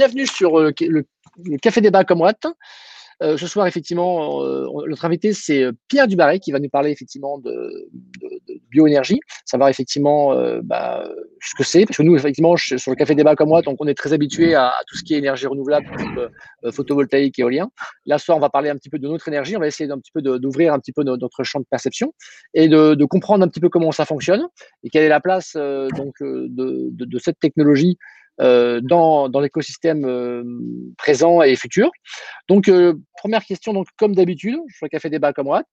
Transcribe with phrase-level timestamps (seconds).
[0.00, 1.04] bienvenue sur le,
[1.60, 2.22] Café Débat comme.
[3.22, 6.90] Euh, ce soir, effectivement, euh, notre invité, c'est euh, Pierre Dubarret qui va nous parler
[6.90, 7.90] effectivement de,
[8.70, 11.06] bioénergie, savoir effectivement bah,
[11.42, 11.84] ce que c'est.
[11.84, 14.72] Parce que nous, effectivement, sur le Café Débat comme donc on est très habitué à,
[14.88, 17.68] tout ce qui est énergie renouvelable, type photovoltaïque éolien.
[18.06, 19.54] Là, ce soir, on va parler un petit peu de notre énergie.
[19.54, 22.14] On va essayer petit peu d'ouvrir un petit peu notre champ de perception
[22.54, 24.46] et de, de, comprendre un petit peu comment ça fonctionne
[24.84, 28.19] et quelle est la place donc de, cette technologie euh,
[28.80, 30.42] dans, dans l'écosystème euh,
[30.96, 31.90] présent et futur.
[32.48, 35.66] Donc, euh, première question, donc, comme d'habitude, sur le Café Débat comme Watt,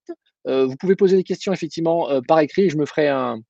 [0.45, 2.70] vous pouvez poser des questions effectivement par écrit.
[2.70, 3.41] Je me ferai un,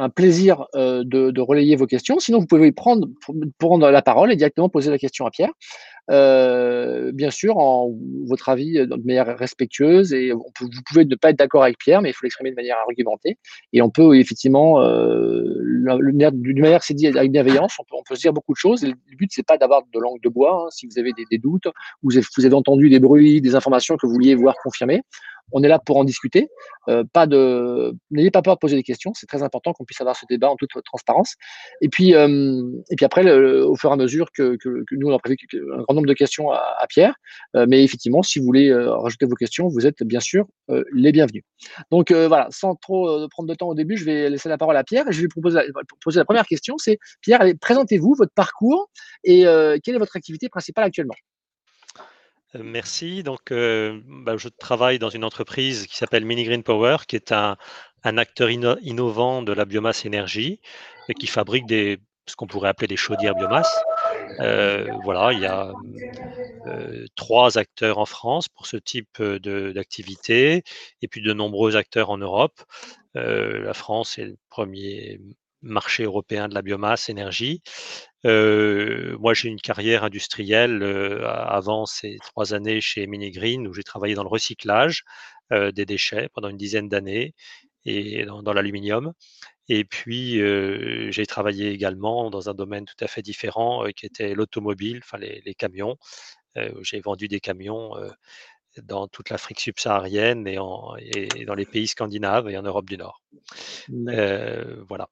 [0.00, 2.18] un plaisir de, de, relayer vos questions.
[2.18, 3.08] Sinon, vous pouvez prendre,
[3.90, 5.52] la parole et directement poser la question à Pierre.
[6.10, 7.94] Euh, bien sûr, en
[8.26, 10.50] votre avis de manière respectueuse et vous
[10.86, 13.38] pouvez ne pas être d'accord avec Pierre, mais il faut l'exprimer de manière argumentée.
[13.72, 15.44] Et on peut effectivement, euh,
[16.32, 18.82] d'une manière c'est dit avec bienveillance, on peut, se dire beaucoup de choses.
[18.82, 20.64] Le but c'est pas d'avoir de langue de bois.
[20.64, 23.96] Hein, si vous avez des, des doutes, avez, vous avez entendu des bruits, des informations
[23.96, 25.02] que vous vouliez voir confirmer,
[25.52, 26.48] on est là pour en discuter.
[26.88, 27.04] Euh,
[28.10, 29.12] n'ayez pas peur de poser des questions.
[29.14, 31.34] C'est très important qu'on puisse avoir ce débat en toute transparence.
[31.80, 32.62] Et puis, euh,
[33.02, 34.58] après, au fur et à mesure que,
[34.92, 37.14] nous on a prévu un grand nombre de questions à, Pierre.
[37.56, 40.46] Euh, mais effectivement, si vous voulez rajouter vos questions, vous êtes bien sûr
[40.92, 41.42] les bienvenus.
[41.90, 44.84] Donc voilà, sans trop prendre de temps au début, je vais laisser la parole à
[44.84, 45.60] Pierre et je vais lui proposer
[46.02, 46.76] poser la première question.
[46.78, 48.90] C'est Pierre, présentez-vous votre parcours
[49.24, 49.42] et
[49.82, 51.14] quelle est votre activité principale actuellement?
[52.54, 53.22] Merci.
[53.22, 57.32] Donc, euh, bah, je travaille dans une entreprise qui s'appelle Mini Green Power, qui est
[57.32, 57.56] un,
[58.02, 60.60] acteur innovant de la biomasse énergie
[61.08, 63.78] et qui fabrique ce qu'on pourrait appeler des chaudières biomasse.
[64.40, 65.72] Euh, voilà, il y a
[67.16, 70.62] trois acteurs en France pour ce type d'activité
[71.02, 72.62] et puis de nombreux acteurs en Europe.
[73.14, 75.20] la France est le premier
[75.62, 77.62] marché européen de la biomasse énergie.
[78.26, 83.82] Euh, moi, j'ai une carrière industrielle euh, avant ces trois années chez Minigreen où j'ai
[83.82, 85.04] travaillé dans le recyclage
[85.52, 87.34] euh, des déchets pendant une dizaine d'années
[87.84, 89.12] et dans, l'aluminium.
[89.68, 90.40] Et puis,
[91.12, 95.54] j'ai travaillé également dans un domaine tout à fait différent qui était l'automobile, enfin les,
[95.54, 95.96] camions.
[96.82, 97.92] j'ai vendu des camions
[98.82, 100.58] dans toute l'Afrique subsaharienne et,
[101.14, 103.22] et, dans les pays scandinaves et en Europe du Nord.
[103.88, 105.08] voilà.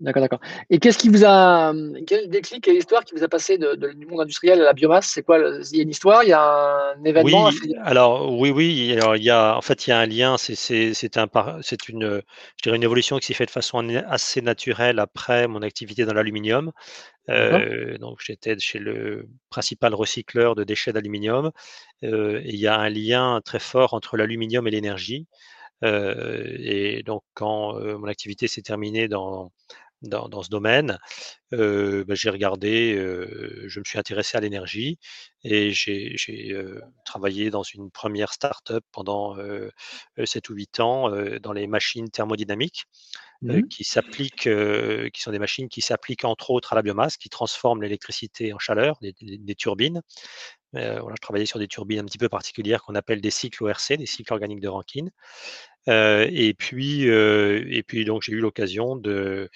[0.00, 0.40] D'accord, d'accord.
[0.70, 1.74] Et qu'est-ce qui vous a,
[2.06, 5.06] quel déclic, quelle histoire qui vous a passé de, du monde industriel à la biomasse?
[5.06, 8.50] C'est quoi Il y a une histoire, il y a un événement Oui, alors oui,
[8.50, 8.94] oui.
[8.96, 10.36] Alors il y a, en fait, il y a un lien.
[10.38, 10.54] C'est,
[11.18, 11.28] un,
[11.88, 12.22] une,
[12.56, 16.14] je dirais une évolution qui s'est faite de façon assez naturelle après mon activité dans
[16.14, 16.72] l'aluminium.
[17.28, 21.50] Euh, donc j'étais chez le principal recycleur de déchets d'aluminium.
[22.04, 25.26] Euh, et il y a un lien très fort entre l'aluminium et l'énergie.
[25.84, 29.52] Euh, et donc quand mon activité s'est terminée dans
[30.02, 30.98] dans, ce domaine.
[31.52, 32.94] Bah, j'ai regardé,
[33.66, 34.98] je me suis intéressé à l'énergie
[35.44, 36.16] et j'ai
[37.04, 39.36] travaillé dans une première start-up pendant
[40.22, 41.10] 7 ou 8 ans
[41.40, 42.84] dans les machines thermodynamiques.
[43.42, 44.50] Mmh qui s'appliquent,
[45.14, 48.58] qui sont des machines qui s'appliquent entre autres à la biomasse, qui transforment l'électricité en
[48.58, 50.02] chaleur, des, turbines.
[50.72, 53.94] voilà, je travaillais sur des turbines un petit peu particulières qu'on appelle des cycles ORC,
[53.96, 55.10] des cycles organiques de Rankine.
[55.86, 59.48] Et puis, et puis donc j'ai eu l'occasion de,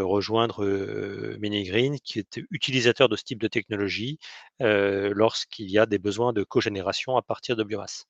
[0.00, 4.18] rejoindre euh, Minigreen, qui est utilisateur de ce type de technologie
[4.60, 8.06] lorsqu'il y a des besoins de cogénération à partir de biomasse.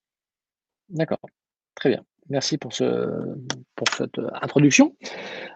[0.89, 1.21] D'accord,
[1.75, 2.05] très bien.
[2.29, 2.73] Merci pour,
[3.77, 4.97] pour cette introduction.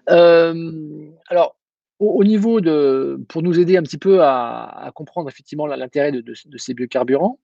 [0.06, 1.59] alors,
[2.00, 6.75] au, niveau de, pour nous aider un petit peu à, comprendre effectivement l'intérêt de, ces
[6.75, 7.38] biocarburants,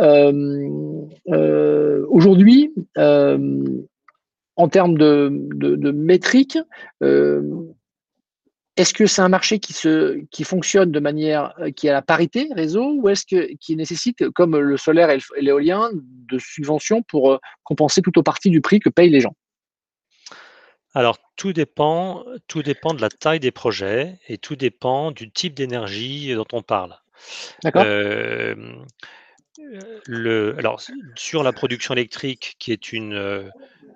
[0.00, 3.64] euh, euh, aujourd'hui, euh,
[4.56, 6.58] en termes de, métriques,
[8.76, 12.48] est-ce que c'est un marché qui, se, qui fonctionne de manière qui a la parité
[12.54, 18.02] réseau ou est-ce que qui nécessite, comme le solaire et l'éolien, de subventions pour compenser
[18.02, 19.34] tout au partie du prix que payent les gens?
[20.94, 25.54] Alors, tout dépend, tout dépend de la taille des projets et tout dépend du type
[25.54, 26.96] d'énergie dont on parle.
[27.62, 27.84] D'accord.
[30.06, 30.82] le, alors,
[31.14, 33.50] sur la production électrique, qui est une,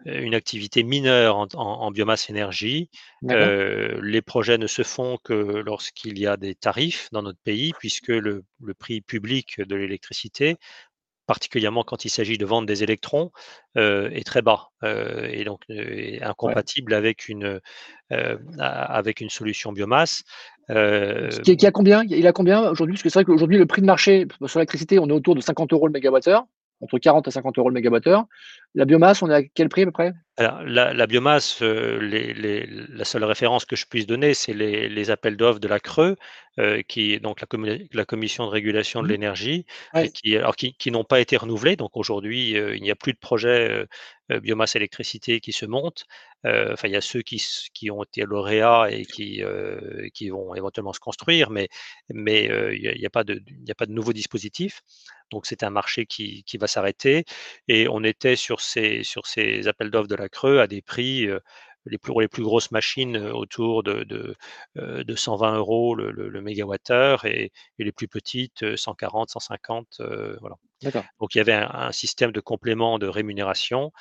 [0.06, 2.88] une activité mineure en, biomasse énergie,
[3.22, 8.08] les projets ne se font que lorsqu'il y a des tarifs dans notre pays, puisque
[8.08, 8.44] le
[8.78, 10.56] prix public de l'électricité
[11.26, 13.30] particulièrement quand il s'agit de vendre des électrons,
[13.76, 17.60] euh, est très bas euh, et donc euh, incompatible avec, une,
[18.58, 20.22] avec une solution biomasse.
[20.68, 22.02] Qui, a combien?
[22.04, 22.94] Il a combien aujourd'hui?
[22.94, 25.40] Parce que c'est vrai qu'aujourd'hui, le prix de marché sur l'électricité, on est autour de
[25.40, 26.46] 50 euros le mégawattheure,
[26.80, 28.26] entre 40 et 50 euros le mégawattheure.
[28.74, 30.12] La biomasse, on est à quel prix à peu près?
[30.38, 34.86] Alors la la biomasse, les les la seule référence que je puisse donner, c'est les
[34.90, 36.14] les appels d'offres de la CRE,
[36.58, 39.08] heu, qui est donc la commission de régulation de Mmh.
[39.08, 39.64] l'énergie,
[39.94, 40.12] Ouais.
[40.14, 41.76] qui alors qui qui n'ont pas été renouvelés.
[41.76, 43.86] Donc aujourd'hui, heu, il n'y a plus de projet,
[44.42, 46.04] biomasse électricité qui se montent.
[46.44, 47.42] Heu, enfin, il y a ceux qui
[47.72, 49.42] qui ont été lauréats et qui,
[50.12, 51.68] qui vont éventuellement se construire, mais
[52.10, 52.44] mais
[52.74, 53.34] il y a a pas de
[53.86, 54.82] de nouveau dispositif.
[55.32, 57.24] Donc c'est un marché qui qui va s'arrêter
[57.68, 61.26] et on était sur ces sur ces appels d'offres de la CRE à des prix,
[61.26, 61.40] heu,
[61.86, 64.36] les plus les plus grosses machines, heu, autour de de,
[64.78, 69.88] heu, de 120 € le le le mégawattheure et et les plus petites, heu, 140-150,
[70.00, 70.56] heu, voilà.
[71.20, 73.92] Donc il y avait un un système de complément de rémunération,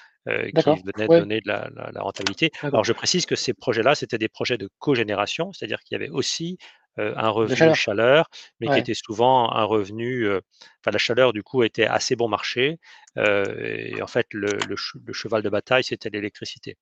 [0.58, 1.26] qui venait Ouais.
[1.26, 2.52] donner de la la la rentabilité.
[2.74, 6.10] Alors je précise que ces projets-là, c'était des projets de cogénération, c'est-à-dire qu'il y avait
[6.12, 6.58] aussi,
[6.98, 7.76] un La revenu chaleur?
[7.76, 10.42] chaleur, mais qui était souvent un revenu, heu,
[10.82, 12.80] enfin la chaleur du coup était assez bon marché,
[13.18, 16.78] heu et en fait le le che le cheval de bataille, c'était l'électricité.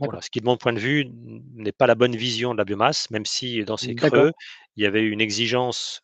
[0.00, 1.06] Voilà, ce qui de mon point de vue
[1.54, 4.32] n'est pas la bonne vision de la biomasse, même si dans ces creux,
[4.76, 6.02] il y avait une exigence,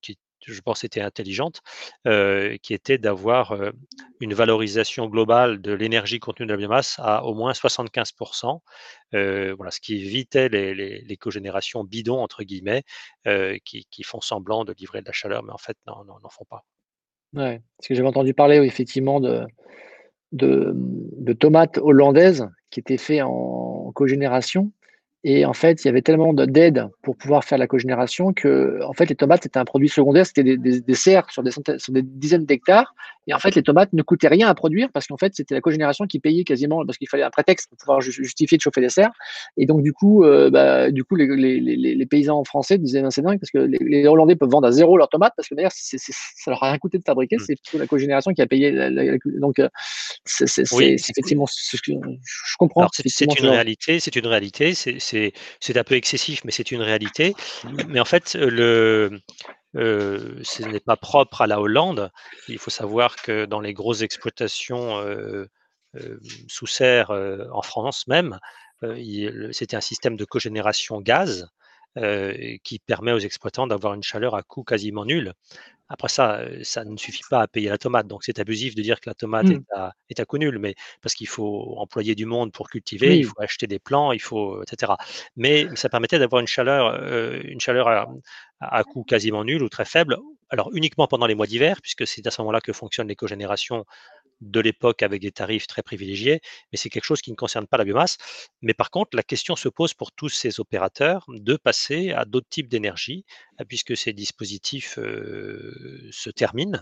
[0.00, 1.60] qui je pense était intelligente,
[2.06, 3.72] heu, qui était d'avoir, heu,
[4.20, 8.12] une valorisation globale de l'énergie contenue dans la biomasse à au moins 75
[9.14, 12.84] heu, voilà, ce qui évitait les les les «cogénérations bidons» entre guillemets,
[13.26, 16.18] heu, qui qui font semblant de livrer de la chaleur, mais en fait n'en n'en
[16.20, 16.64] n'en font pas.
[17.34, 19.44] Ouais, parce que j'avais entendu parler, effectivement de
[20.32, 24.72] de, de tomates hollandaises qui étaient faits en cogénération
[25.24, 28.92] et en fait, il y avait tellement de d'aides pour pouvoir faire la cogénération qu'en
[28.92, 32.44] fait, les tomates, c'était un produit secondaire, c'était des des des serres sur des dizaines
[32.44, 32.94] d'hectares
[33.26, 35.60] et en fait, les tomates ne coûtaient rien à produire parce qu'en fait, c'était la
[35.60, 38.80] cogénération qui payait quasiment parce qu'il fallait un prétexte pour pouvoir ju justifier de chauffer
[38.80, 39.12] des serres
[39.56, 42.78] et donc du coup, heu, bah, du coup, les les les les les paysans français
[42.78, 45.48] disaient: «Ben, c'est dingue parce que les Hollandais peuvent vendre à zéro leurs tomates parce
[45.48, 47.44] que d'ailleurs, ça leur a rien coûté de fabriquer, Mmh.
[47.46, 49.68] c'est plutôt la cogénération qui a payé la la la donc heu,
[50.24, 54.74] c'est Oui, effectivement c'est ce que je comprends c'est une genre réalité c'est une réalité,
[54.74, 57.34] c'est un peu excessif, mais c'est une réalité.
[57.88, 59.20] Mais en fait, le
[59.74, 62.10] ce n'est pas propre à la Hollande.
[62.48, 65.02] Il faut savoir que dans les grosses exploitations,
[66.48, 67.10] sous serre,
[67.52, 68.38] en France même,
[69.52, 71.48] c'était un système de cogénération gaz,
[72.64, 75.34] qui permet aux exploitants d'avoir une chaleur à coût quasiment nul.
[75.92, 79.00] Après ça, ça ne suffit pas à payer la tomate, donc c'est abusif de dire
[79.00, 82.14] que la tomate est mmh, à est à coût nul, mais parce qu'il faut employer
[82.14, 84.96] du monde pour cultiver, il faut acheter des plants, il faut et cetera.
[85.36, 88.06] Mais ça permettait d'avoir une chaleur, heu, une chaleur à
[88.60, 90.16] à coût quasiment nul ou très faible,
[90.50, 93.84] alors uniquement pendant les mois d'hiver, puisque c'est à ce moment-là que fonctionnent les cogénérations
[94.42, 96.40] de l'époque avec des tarifs très privilégiés,
[96.72, 98.18] mais c'est quelque chose qui ne concerne pas la biomasse.
[98.62, 102.48] Mais par contre, la question se pose pour tous ces opérateurs de passer à d'autres
[102.50, 103.24] types d'énergie,
[103.60, 106.80] heu, puisque ces dispositifs, heu, se terminent,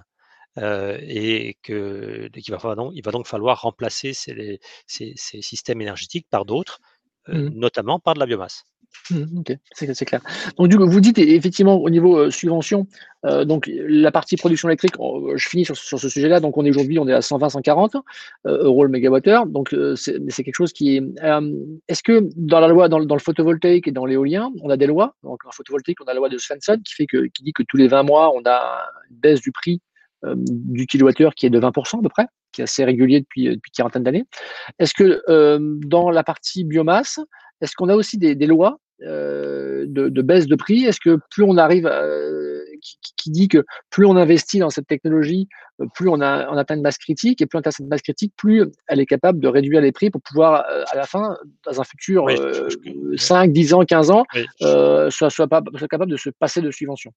[0.58, 5.14] heu, et que qu'il va falloir donc il va donc falloir remplacer ces les ces
[5.16, 6.80] ces systèmes énergétiques par d'autres,
[7.28, 7.48] mmh.
[7.50, 8.64] notamment par de la biomasse.
[9.10, 10.20] Mmh OK, c'est clair.
[10.56, 12.86] Donc du coup, vous dites effectivement au niveau, heu, subvention,
[13.26, 16.70] heu, donc la partie production électrique, on je finis sur ce sujet-là, donc on est
[16.70, 18.00] aujourd'hui, on est à 120-140 heu,
[18.62, 21.02] euros le mégawattheure, donc c'est quelque chose qui est,
[21.88, 25.14] est-ce que dans la loi, dans le photovoltaïque et dans l'éolien, on a des lois?
[25.24, 27.62] Donc en photovoltaïque, on a la loi de Svensson qui fait que qui dit que
[27.64, 29.80] tous les 20 mois, on a une baisse du prix,
[30.24, 33.70] du kilowattheure qui est de 20% à peu près, qui est assez régulier depuis, depuis
[33.72, 34.24] quarantaine d'années.
[34.78, 35.22] Est-ce que,
[35.86, 37.18] dans la partie biomasse,
[37.60, 40.84] est-ce qu'on a aussi des des lois, heu, de de baisse de prix?
[40.84, 42.02] Est-ce que plus on arrive à
[43.16, 45.48] qui dit que plus on investit dans cette technologie,
[45.80, 48.02] heu, plus on a on atteint une masse critique et plus on atteint cette masse
[48.02, 51.80] critique, plus elle est capable de réduire les prix pour pouvoir, à la fin, dans
[51.80, 54.46] un futur, Oui, je oui, 5-10 ans, 15 ans, oui.
[55.10, 57.12] soit soit pas soit capable de se passer de subventions?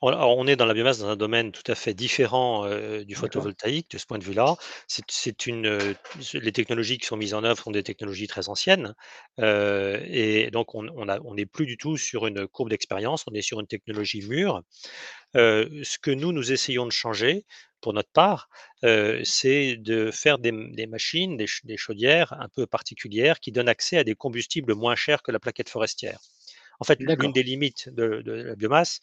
[0.00, 2.68] On est dans la biomasse dans un domaine tout à fait différent,
[3.04, 4.56] du photovoltaïque de ce point de vue-là.
[4.86, 5.94] C'est une,
[6.34, 8.94] les technologies qui sont mises en œuvre sont des technologies très anciennes,
[9.38, 13.34] et donc on on a on n'est plus du tout sur une courbe d'expérience, on
[13.34, 14.62] est sur une technologie mûre.
[15.34, 17.44] Ce que nous, nous essayons de changer
[17.80, 18.48] pour notre part,
[19.24, 23.68] c'est de faire des des machines, des ch des chaudières un peu particulières qui donnent
[23.68, 26.18] accès à des combustibles moins chers que la plaquette forestière.
[26.80, 29.00] En fait, l'une des limites de de la biomasse,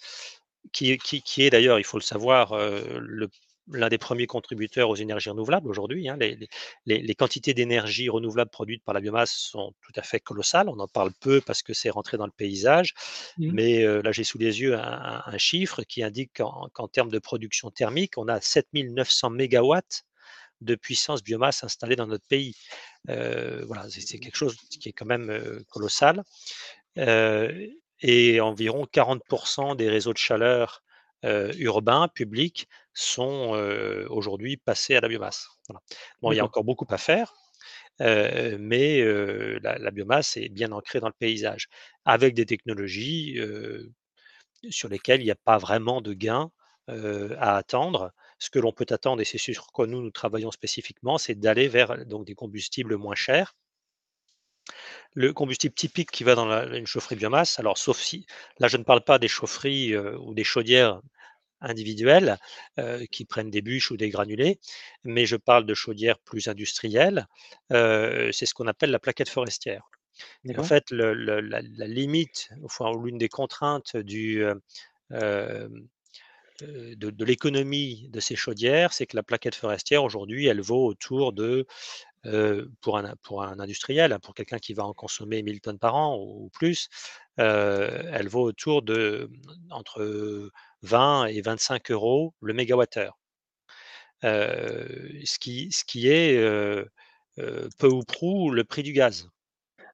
[0.73, 3.29] qui est qui qui est d'ailleurs, il faut le savoir, le
[3.71, 6.17] l'un des premiers contributeurs aux énergies renouvelables aujourd'hui, hein.
[6.19, 6.47] Les les
[6.85, 10.69] les les quantités d'énergie renouvelable produites par la biomasse sont tout à fait colossales.
[10.69, 12.93] On en parle peu parce que c'est rentré dans le paysage,
[13.37, 13.55] Mmh.
[13.55, 16.33] mais heu, là, j'ai sous les yeux un chiffre qui indique
[16.73, 20.03] qu'en termes de production thermique, on a 7 900 mégawatts
[20.61, 22.55] de puissance biomasse installée dans notre pays.
[23.09, 26.23] Heu, voilà, c'est quelque chose qui est quand même, colossal.
[28.01, 30.83] Et environ 40% des réseaux de chaleur,
[31.23, 33.51] urbains, publics sont,
[34.09, 35.47] aujourd'hui passés à la biomasse.
[35.67, 35.81] Voilà.
[36.21, 37.33] Bon, il y a encore beaucoup à faire,
[37.99, 39.03] mais
[39.61, 41.67] la, biomasse est bien ancrée dans le paysage,
[42.05, 43.39] avec des technologies
[44.69, 46.51] sur lesquelles il n'y a pas vraiment de gain
[46.87, 48.11] à attendre.
[48.37, 51.67] Ce que l'on peut attendre, et c'est sur quoi nous, nous travaillons spécifiquement, c'est d'aller
[51.67, 53.55] vers donc, des combustibles moins chers.
[55.13, 58.25] Le combustible typique qui va dans une chaufferie biomasse, alors sauf si,
[58.59, 61.01] là je ne parle pas des chaufferies ou des chaudières
[61.61, 62.37] individuelles
[63.11, 64.59] qui prennent des bûches ou des granulés,
[65.03, 67.27] mais je parle de chaudières plus industrielles.
[67.69, 69.89] c'est ce qu'on appelle la plaquette forestière.
[70.57, 74.43] en fait, la, limite, enfin, l'une des contraintes du,
[76.61, 81.65] de, l'économie de ces chaudières, c'est que la plaquette forestière, aujourd'hui, elle vaut autour de,
[82.81, 85.95] pour, un, pour un industriel, hein, pour quelqu'un qui va en consommer 1000 tonnes par
[85.95, 86.89] an ou, plus,
[87.37, 89.29] elle vaut autour de
[89.71, 90.51] entre
[90.81, 93.17] 20 et 25 euros le mégawattheure.
[94.23, 96.37] ce, qui, ce qui est
[97.77, 99.29] peu ou prou le prix du gaz.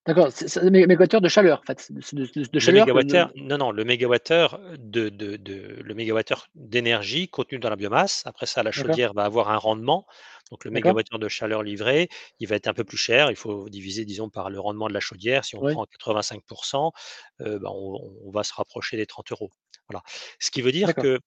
[0.07, 2.87] D'accord, c'est le mégawattheure de chaleur, en fait, de, chaleur.
[3.35, 5.37] non, non, le mégawattheure de, de,
[5.79, 8.23] le mégawattheure d'énergie contenu dans la biomasse.
[8.25, 10.07] Après ça, la chaudière va avoir un rendement.
[10.49, 13.29] Donc le mégawattheure de chaleur livré, il va être un peu plus cher.
[13.29, 15.45] Il faut diviser, disons, par le rendement de la chaudière.
[15.45, 16.91] Si on prend 85%,
[17.39, 19.51] ben, on, va se rapprocher des 30 euros.
[19.87, 20.01] Voilà.
[20.39, 21.19] Ce qui veut dire que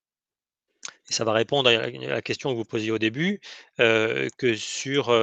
[1.09, 3.41] et ça va répondre à la question que vous posiez au début,
[3.79, 5.15] que sur,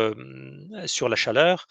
[0.85, 1.67] sur la chaleur,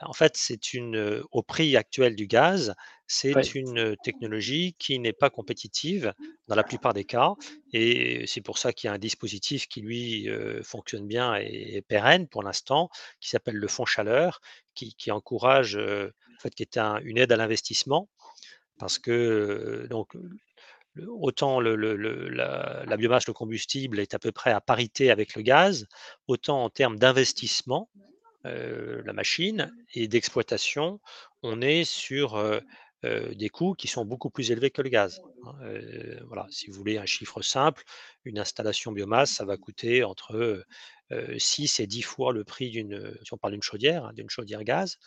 [0.00, 2.74] en fait, c'est une, au prix actuel du gaz,
[3.06, 6.12] c'est une technologie qui n'est pas compétitive
[6.48, 7.32] dans la plupart des cas.
[7.72, 10.28] Et c'est pour ça qu'il y a un dispositif qui, lui,
[10.62, 12.88] fonctionne bien et est pérenne pour l'instant,
[13.20, 14.40] qui s'appelle le fonds chaleur,
[14.74, 18.08] qui, encourage, en fait, qui est une aide à l'investissement.
[18.78, 20.16] Parce que, donc,
[21.06, 25.42] autant le, la, la, biomasse, le combustible est à peu près à parité avec le
[25.42, 25.86] gaz,
[26.26, 27.88] autant en termes d'investissement,
[28.44, 31.00] la machine et d'exploitation,
[31.42, 32.42] on est sur
[33.02, 35.20] des coûts qui sont beaucoup plus élevés que le gaz.
[35.44, 35.54] Hein,
[36.26, 37.82] voilà, si vous voulez un chiffre simple,
[38.24, 40.64] une installation biomasse, ça va coûter entre
[41.36, 44.64] 6 et 10 fois le prix d'une, si on parle d'une chaudière, hein, d'une chaudière
[44.64, 44.98] gaz,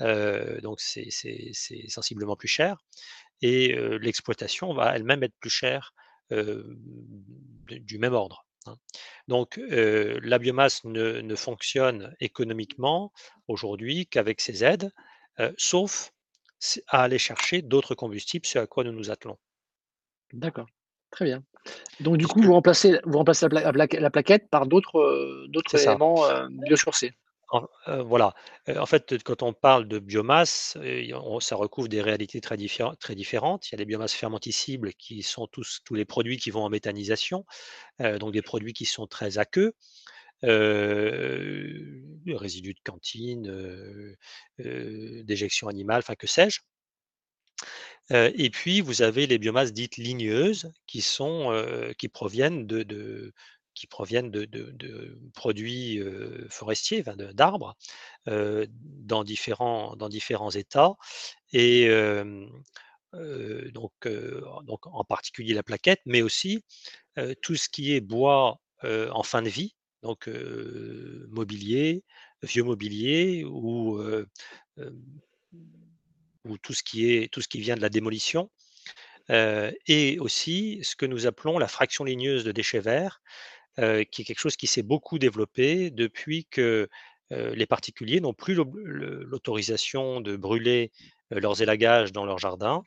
[0.00, 1.10] donc c'est
[1.88, 2.78] sensiblement plus cher.
[3.42, 5.94] Et l'exploitation va elle-même être plus chère
[6.30, 8.46] du même ordre.
[8.66, 8.76] Hein.
[9.28, 13.12] Donc, la biomasse ne, fonctionne économiquement
[13.48, 14.90] aujourd'hui qu'avec ces aides,
[15.56, 16.12] sauf
[16.88, 19.38] à aller chercher d'autres combustibles, ce à quoi nous nous attelons.
[20.32, 20.66] D'accord,
[21.10, 21.42] très bien.
[22.00, 27.12] Donc, du coup, vous remplacez, vous remplacez la, plaquette par d'autres éléments biosourcés?
[28.06, 28.34] Voilà.
[28.68, 30.76] en fait, quand on parle de biomasse,
[31.40, 33.68] ça recouvre des réalités très différentes.
[33.68, 37.44] Il y a les biomasses fermenticibles qui sont tous les produits qui vont en méthanisation,
[37.98, 39.74] donc des produits qui sont très aqueux,
[42.26, 44.16] résidus de cantine,
[44.58, 46.60] déjection animale, enfin que sais-je.
[48.10, 51.02] et puis vous avez les biomasses dites ligneuses qui
[52.12, 53.32] proviennent de
[53.74, 56.00] qui proviennent de, produits
[56.50, 57.76] forestiers, d'arbres,
[58.26, 60.94] dans, différents, dans différents états.
[61.52, 61.88] Et
[63.12, 66.64] donc, donc, en particulier la plaquette, mais aussi
[67.42, 70.28] tout ce qui est bois en fin de vie, donc
[71.28, 72.04] mobilier,
[72.42, 74.02] vieux mobilier ou,
[76.44, 78.50] ou tout, ce qui est, tout ce qui vient de la démolition.
[79.28, 83.20] et aussi ce que nous appelons la fraction ligneuse de déchets verts,
[83.76, 86.88] qui est quelque chose qui s'est beaucoup développé depuis que
[87.30, 90.92] les particuliers n'ont plus l'autorisation de brûler
[91.30, 92.84] leurs élagages dans leur jardin.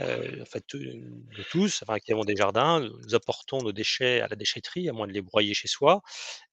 [0.00, 4.36] en fait, nous tous, enfin, qui avons des jardins, nous apportons nos déchets à la
[4.36, 6.02] déchetterie, à moins de les broyer chez soi.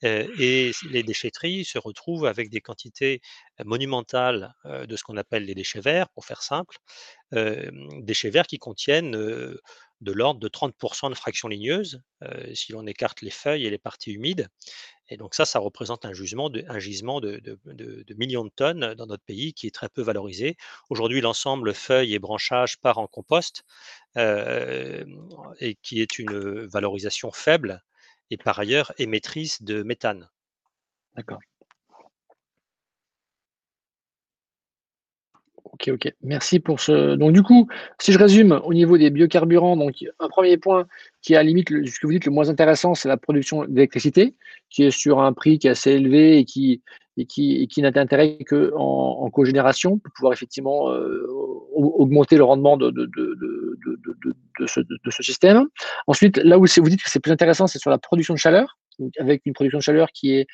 [0.03, 3.21] et les déchetteries se retrouvent avec des quantités
[3.65, 6.77] monumentales de ce qu'on appelle les déchets verts, pour faire simple.
[7.31, 9.15] déchets verts qui contiennent
[10.01, 12.01] de l'ordre de 30% de fraction ligneuse,
[12.53, 14.47] si l'on écarte les feuilles et les parties humides.
[15.09, 16.69] Et donc ça, ça représente un, gisement de,
[18.17, 20.57] millions de tonnes dans notre pays qui est très peu valorisé.
[20.89, 23.63] Aujourd'hui, l'ensemble feuilles et branchages part en compost
[24.15, 27.83] et qui est une valorisation faible
[28.31, 30.29] et par ailleurs émettrice de méthane.
[31.15, 31.39] D'accord.
[35.73, 36.13] Ok, ok.
[36.21, 37.15] Merci pour ce.
[37.15, 37.67] Donc, du coup,
[37.99, 40.85] si je résume au niveau des biocarburants, donc un premier point
[41.21, 44.35] qui est à limite ce que vous dites le moins intéressant, c'est la production d'électricité,
[44.69, 46.81] qui est sur un prix qui est assez élevé et qui,
[47.15, 51.25] et qui, n'a d'intérêt qu'en en cogénération pour pouvoir effectivement euh,
[51.73, 55.67] augmenter le rendement de, de, de, ce, de, ce, système.
[56.07, 58.77] Ensuite, là où vous dites que c'est plus intéressant, c'est sur la production de chaleur,
[59.19, 60.47] avec une production de chaleur qui est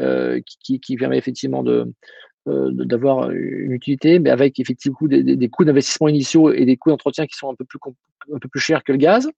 [0.00, 1.86] euh, qui, qui, permet effectivement de,
[2.46, 7.36] d'avoir une utilité, mais avec effectivement des, coûts d'investissement initiaux et des coûts d'entretien qui
[7.36, 9.30] sont un peu plus, chers que le gaz,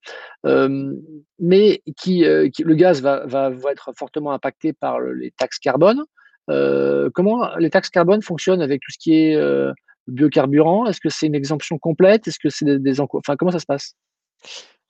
[0.45, 0.93] euh,
[1.39, 6.03] mais qui, euh, qui, le gaz va, être fortement impacté par les taxes carbone.
[6.49, 9.71] Euh, comment les taxes carbone fonctionnent avec tout ce qui est euh,
[10.07, 10.85] biocarburant?
[10.85, 12.27] Est-ce que c'est une exemption complète?
[12.27, 13.95] Est-ce que c'est des, des enfin comment ça se passe?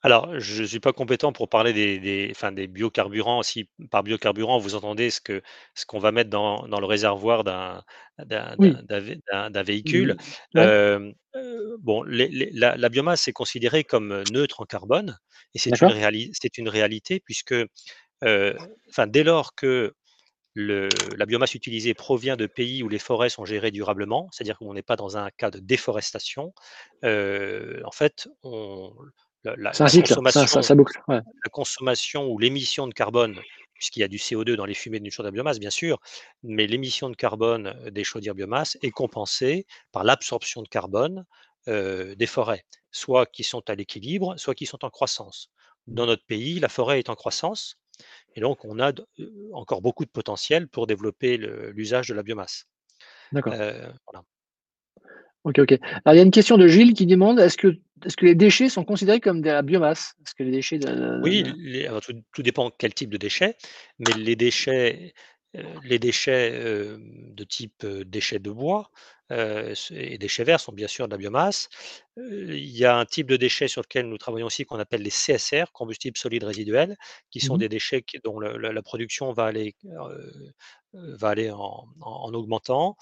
[0.02, 3.42] Alors, je ne suis pas compétent pour parler des, des, enfin, des biocarburants.
[3.42, 5.42] Si par biocarburant, vous entendez ce que
[5.74, 7.82] ce qu'on va mettre dans, dans le réservoir d'un
[8.58, 8.72] Oui.
[9.64, 10.16] véhicule.
[10.56, 11.12] Euh,
[11.80, 15.18] bon, les- les- la, la biomasse est considérée comme neutre en carbone
[15.54, 17.54] et c'est une, réali- une réalité puisque,
[18.24, 18.54] euh,
[18.90, 19.94] enfin, dès lors que
[20.54, 24.74] le, la biomasse utilisée provient de pays où les forêts sont gérées durablement, c'est-à-dire qu'on
[24.74, 26.52] n'est pas dans un cas de déforestation,
[27.04, 28.92] euh, en fait, on,
[29.44, 31.00] la, la- C'est un la cycle, ça, ça, consommation, ça boucle.
[31.08, 31.16] Ouais.
[31.44, 33.38] la consommation ou l'émission de carbone,
[33.74, 36.00] puisqu'il y a du CO2 dans les fumées d'une chaudière biomasse, bien sûr,
[36.42, 41.24] mais l'émission de carbone des chaudières biomasse est compensée par l'absorption de carbone
[41.68, 45.50] euh, des forêts, soit qui sont à l'équilibre, soit qui sont en croissance.
[45.86, 47.78] Dans notre pays, la forêt est en croissance,
[48.34, 52.64] et donc on a euh, encore beaucoup de potentiel pour développer l'usage de la biomasse.
[53.32, 53.52] D'accord.
[53.54, 54.24] Euh, voilà.
[55.48, 55.78] Ok, ok.
[56.04, 57.68] Alors, il y a une question de Gilles qui demande est-ce que,
[58.04, 60.12] est-ce que les déchets sont considérés comme de la biomasse?
[60.20, 63.16] Est-ce que les déchets de, Oui, de- les alors tout tout dépend quel type de
[63.16, 63.56] déchets,
[63.98, 65.14] mais les déchets,
[65.54, 68.90] les déchets, hem, de type, heu, déchets de bois,
[69.30, 71.68] et déchets verts sont bien sûr de la biomasse.
[72.16, 75.10] Il y a un type de déchets sur lequel nous travaillons aussi qu'on appelle les
[75.10, 76.96] CSR, combustibles solides résiduels,
[77.30, 77.58] qui sont Mhm.
[77.58, 79.74] des déchets dont la la production va aller,
[80.94, 82.96] va aller en en en augmentant,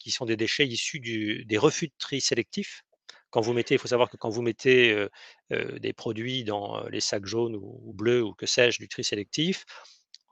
[0.00, 2.82] qui sont des déchets issus du des refus de tri sélectifs.
[3.30, 5.06] Quand vous mettez il faut savoir que quand vous mettez,
[5.50, 9.64] des produits dans, les sacs jaunes ou ou bleus ou que sais-je, du tri sélectif,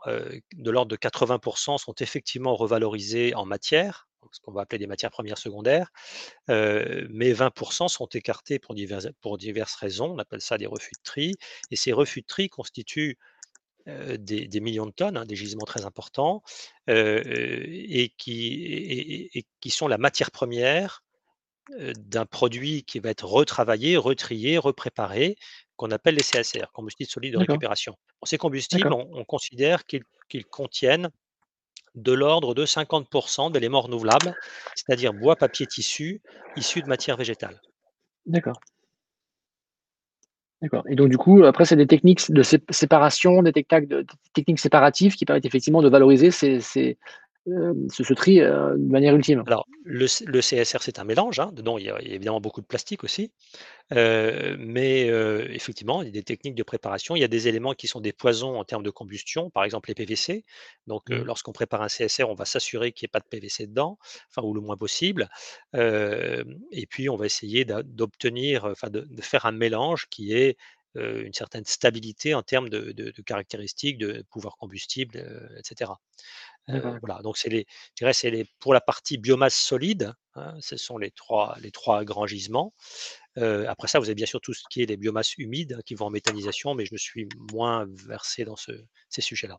[0.07, 5.11] de l'ordre de 80% sont effectivement revalorisés en matière, ce qu'on va appeler des matières
[5.11, 5.91] premières secondaires,
[6.51, 10.13] heu, mais 20% sont écartés pour diverses raisons.
[10.15, 11.35] On appelle ça des refus de tri
[11.71, 13.19] et ces refus de tri constituent,
[13.89, 16.43] heu, des millions de tonnes, hein, des gisements très importants,
[16.89, 21.05] et qui et qui sont la matière première
[21.79, 25.37] d'un produit qui va être retravaillé, retrié, repréparé,
[25.83, 27.97] qu'on appelle les CSR, combustibles solides de récupération.
[28.23, 31.11] Ces combustibles, on on considère qu'ils contiennent
[31.97, 34.37] de l'ordre de 50% d'éléments renouvelables,
[34.75, 36.23] c'est-à-dire bois, papier, tissu,
[36.55, 37.61] issus de matières végétales.
[38.27, 38.61] d'accord,
[40.61, 40.85] d'accord.
[40.89, 44.07] Et donc, du coup, après, c'est des techniques de sé- séparation, des techniques, de, des
[44.35, 46.99] techniques séparatives qui permettent effectivement de valoriser ces, ces,
[47.49, 49.45] euh, ce, ce tri euh, de manière ultime.
[49.45, 52.15] Alors le le CSR, c'est un mélange, hein, dedans il y a il y a
[52.15, 53.33] évidemment beaucoup de plastique aussi,
[53.93, 57.17] Heu, mais heu, effectivement, il y a des techniques de préparation.
[57.17, 59.91] Il y a des éléments qui sont des poisons en termes de combustion, par exemple
[59.91, 60.45] les PVC.
[60.89, 61.25] Donc Mhm.
[61.25, 63.99] lorsqu'on prépare un CSR, on va s'assurer qu'il n'y ait pas de PVC dedans,
[64.31, 65.29] enfin ou le moins possible.
[66.73, 70.55] Et puis on va essayer d'obtenir, enfin de de faire un mélange qui heu,
[70.97, 76.01] une certaine stabilité en termes de de de caractéristiques, de pouvoir combustible, heu et cetera.
[76.69, 77.03] D'accord, Heu, d'accord.
[77.03, 80.77] voilà, donc c'est les je dirais c'est les pour la partie biomasse solide, hein, ce
[80.77, 82.75] sont les 3 les 3 grands gisements.
[83.37, 85.95] Après ça, vous avez bien sûr tout ce qui est les biomasses humides hein, qui
[85.95, 88.73] vont en méthanisation, mais je me suis moins versé dans ce
[89.11, 89.59] ces sujets-là.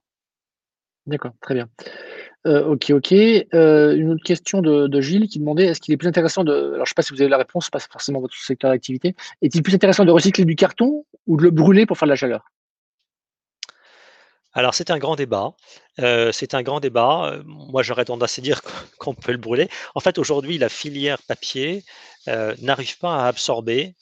[1.06, 1.69] D'accord, très bien.
[2.46, 3.12] Euh, ok, ok.
[3.14, 6.54] Euh, une autre question de, Gilles qui demandait est-ce qu'il est plus intéressant de.
[6.54, 9.16] Alors, je ne sais pas si vous avez la réponse, pas forcément votre secteur d'activité.
[9.42, 12.16] Est-il plus intéressant de recycler du carton ou de le brûler pour faire de la
[12.16, 12.44] chaleur?
[14.56, 15.56] Alors c'est un grand débat,
[16.00, 18.62] heu, c'est un grand débat, moi j'aurais tendance à dire
[19.00, 19.68] qu'on peut le brûler.
[19.96, 21.84] En fait, aujourd'hui, la filière papier,
[22.28, 23.96] n'arrive pas à absorber,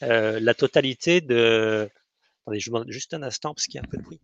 [0.00, 1.90] la totalité de
[2.40, 4.20] attendez, je vous demande juste un instant parce qu'il y a un peu de bruit.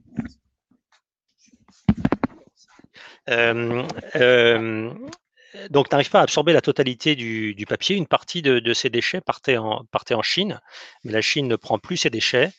[5.70, 7.96] Donc n'arrive pas à absorber la totalité du papier.
[7.96, 10.60] Une partie de ces déchets partait en Chine,
[11.04, 12.50] mais la Chine ne prend plus ces déchets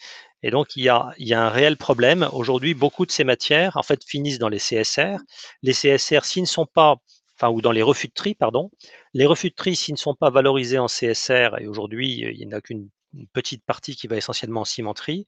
[0.43, 2.29] et donc il y a un réel problème.
[2.31, 5.17] Aujourd'hui, beaucoup de ces matières, en fait, finissent dans les CSR.
[5.63, 6.97] Les CSR, s'ils ne sont pas
[7.37, 8.71] enfin ou dans les refus pardon.
[9.13, 12.61] Les refus de ne sont pas valorisés en CSR et aujourd'hui, il n'y en a
[12.61, 15.25] qu'une une petite partie qui va essentiellement en cimenterie,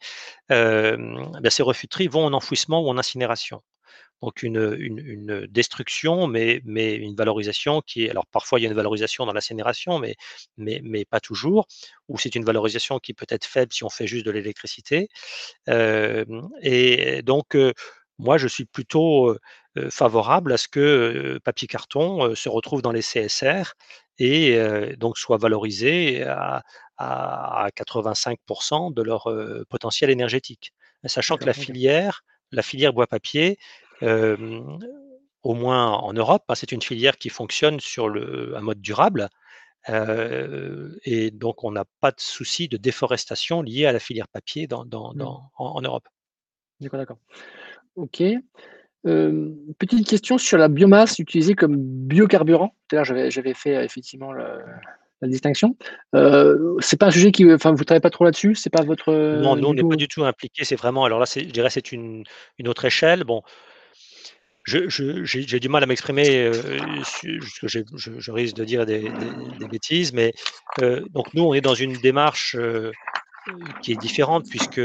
[0.49, 3.61] hem, bah, ces refus de tri vont en enfouissement ou en incinération.
[4.21, 8.65] Donc une, une, une destruction, mais, mais une valorisation qui est alors parfois il y
[8.65, 10.15] a une valorisation dans l'incinération, mais,
[10.57, 11.67] mais, mais pas toujours,
[12.07, 15.07] ou c'est une valorisation qui peut être faible si on fait juste de l'électricité.
[15.67, 17.73] Hem et donc heu,
[18.17, 19.31] moi je suis plutôt,
[19.77, 23.73] heu, favorable à ce que, heu, papier carton, heu, se retrouve dans les CSR
[24.19, 24.57] et
[24.97, 26.63] donc soit valorisé à
[26.97, 28.39] à à 85
[28.95, 29.29] de leur,
[29.69, 30.73] potentiel énergétique.
[31.05, 33.57] Sachant que la filière la filière bois papier,
[34.01, 39.29] au moins en Europe, hein, c'est une filière qui fonctionne sur le un mode durable,
[39.89, 44.85] et donc on n'a pas de souci de déforestation liée à la filière papier dans
[44.85, 45.17] dans Mmh.
[45.19, 46.07] dans en en Europe.
[46.81, 47.17] D'accord, d'accord.
[47.95, 48.23] OK.
[49.79, 52.75] Petite question sur la biomasse utilisée comme biocarburant.
[52.89, 55.75] Tout à l'heure, j'avais fait, heu, effectivement la distinction.
[56.15, 58.53] Heu, c'est pas un sujet qui, enfin, vous travaillez pas trop là-dessus?
[58.55, 61.19] C'est pas votre, Non, heu, nous, on n'est pas du tout impliqués, c'est vraiment alors
[61.19, 62.23] là, je dirais, c'est une
[62.57, 63.23] une autre échelle.
[63.23, 63.41] Bon,
[64.67, 66.51] j'ai du mal à m'exprimer,
[67.03, 70.33] j'ai je je risque de dire des des des bêtises, mais
[70.79, 72.95] heu, donc nous, on est dans une démarche, heu,
[73.81, 74.81] qui est différente puisque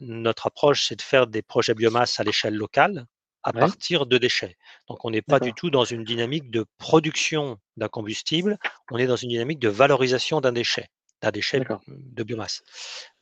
[0.00, 3.06] notre approche, c'est de faire des projets biomasse à l'échelle locale,
[3.42, 4.56] à Ouais, partir de déchets.
[4.88, 8.58] Donc on n'est pas du tout dans une dynamique de production d'un combustible,
[8.90, 10.88] on est dans une dynamique de valorisation d'un déchet,
[11.22, 12.62] d'un déchet, de biomasse.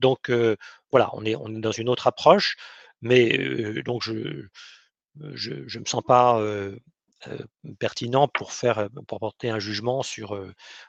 [0.01, 0.31] Donc
[0.90, 2.57] voilà, on est on est dans une autre approche,
[3.01, 3.38] mais
[3.85, 4.46] donc je
[5.35, 6.79] je je me sens pas, heu
[7.29, 7.38] heu,
[7.81, 10.35] pertinent pour faire, heu, pour porter un jugement sur,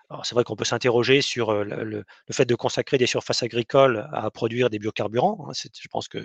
[0.10, 4.30] alors c'est vrai qu'on peut s'interroger sur, le fait de consacrer des surfaces agricoles à
[4.32, 6.20] produire des biocarburants, hein, c'est je pense que,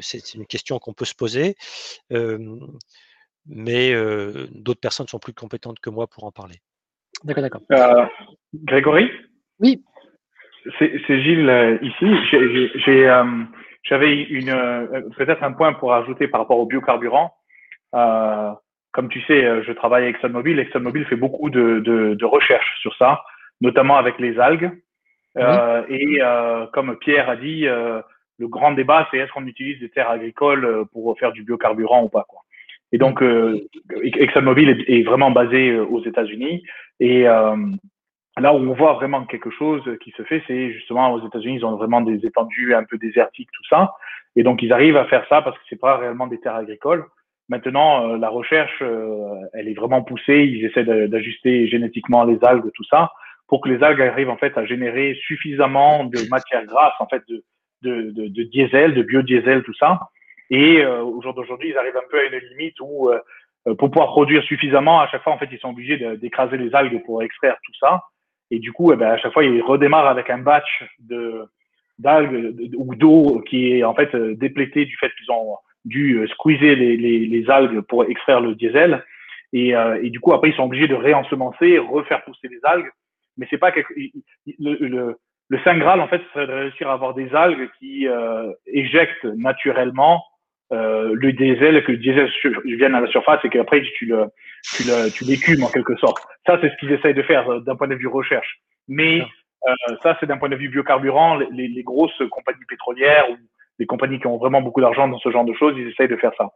[0.00, 1.54] c'est une question qu'on peut se poser,
[3.46, 3.94] mais
[4.50, 6.60] d'autres personnes sont plus compétentes que moi pour en parler.
[7.24, 7.62] d'accord, d'accord.
[7.72, 8.04] Euh,
[8.54, 9.10] Grégory,
[9.60, 9.82] Oui,
[10.78, 12.06] c'est c'est Gilles euh, ici.
[12.30, 13.24] J'ai- j'ai- j'ai, euh,
[13.88, 17.34] J'avais une euh, peut-être un point pour ajouter par rapport au biocarburant.
[17.94, 18.50] Euh,
[18.92, 20.58] comme tu sais, euh, je travaille avec ExxonMobil.
[20.58, 23.22] ExxonMobil fait beaucoup de, de, de recherches sur ça,
[23.60, 24.70] notamment avec les algues.
[25.36, 28.02] Euh, et euh, comme Pierre a dit, euh,
[28.38, 32.08] le grand débat, c'est est-ce qu'on utilise des terres agricoles pour faire du biocarburant ou
[32.08, 32.24] pas.
[32.28, 32.40] Quoi.
[32.92, 33.58] Et donc, euh,
[34.02, 36.64] ExxonMobil est, est vraiment basé aux États-Unis.
[37.00, 37.56] Et euh,
[38.40, 41.64] là où on voit vraiment quelque chose qui se fait, c'est justement aux États-Unis, ils
[41.64, 43.94] ont vraiment des étendues un peu désertiques, tout ça.
[44.36, 47.04] Et donc, ils arrivent à faire ça parce que c'est pas réellement des terres agricoles.
[47.48, 50.44] Maintenant, euh, la recherche, euh, elle est vraiment poussée.
[50.44, 53.10] Ils essaient d'ajuster génétiquement les algues, tout ça,
[53.48, 57.22] pour que les algues arrivent en fait à générer suffisamment de matières grasses, en fait,
[57.28, 57.42] de,
[57.82, 60.00] de, de, diesel, de biodiesel, tout ça.
[60.50, 63.90] Et euh, au jour d'aujourd'hui, ils arrivent un peu à une limite où, euh, pour
[63.90, 67.22] pouvoir produire suffisamment, à chaque fois, en fait, ils sont obligés d'écraser les algues pour
[67.22, 68.04] extraire tout ça.
[68.50, 71.44] Et du coup, eh ben, à chaque fois, ils redémarrent avec un batch de
[71.98, 76.96] d'algues ou d'eau qui est en fait déplété du fait qu'ils ont dû squeezer les,
[76.96, 79.04] les, les, algues pour extraire le diesel.
[79.52, 82.90] Et, euh, et, du coup, après, ils sont obligés de réensemencer, refaire pousser les algues.
[83.36, 83.92] Mais c'est pas quelque...
[84.58, 88.06] le, le, le Saint Graal, en fait, c'est de réussir à avoir des algues qui
[88.06, 90.22] euh, éjectent naturellement
[90.72, 92.30] euh, le diesel, que le diesel
[92.64, 94.26] vienne à la surface et qu'après tu le,
[94.76, 96.18] tu le, tu l'écumes en quelque sorte.
[96.46, 98.60] Ça, c'est ce qu'ils essayent de faire d'un point de vue recherche.
[98.86, 99.22] Mais
[99.66, 103.36] euh, ça, c'est d'un point de vue biocarburant, les, les, grosses compagnies pétrolières ou
[103.78, 106.16] les compagnies qui ont vraiment beaucoup d'argent dans ce genre de choses, ils essayent de
[106.16, 106.50] faire ça.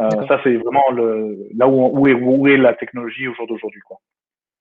[0.00, 3.46] Euh, ça, c'est vraiment le, là où, où, est, où est la technologie au jour
[3.46, 3.80] d'aujourd'hui.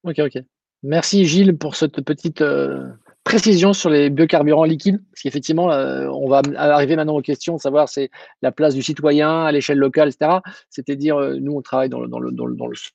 [0.04, 0.44] Ok, ok.
[0.84, 2.90] Merci Gilles pour cette petite euh,
[3.24, 7.62] précision sur les biocarburants liquides, parce qu'effectivement, euh, on va arriver maintenant aux questions de
[7.62, 8.10] savoir c'est
[8.42, 10.40] la place du citoyen à l'échelle locale, etc.
[10.70, 12.08] C'est-à-dire, euh, nous, on travaille dans le,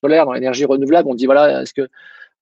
[0.02, 1.08] solaire, dans l'énergie renouvelable.
[1.08, 1.88] On dit voilà, est-ce que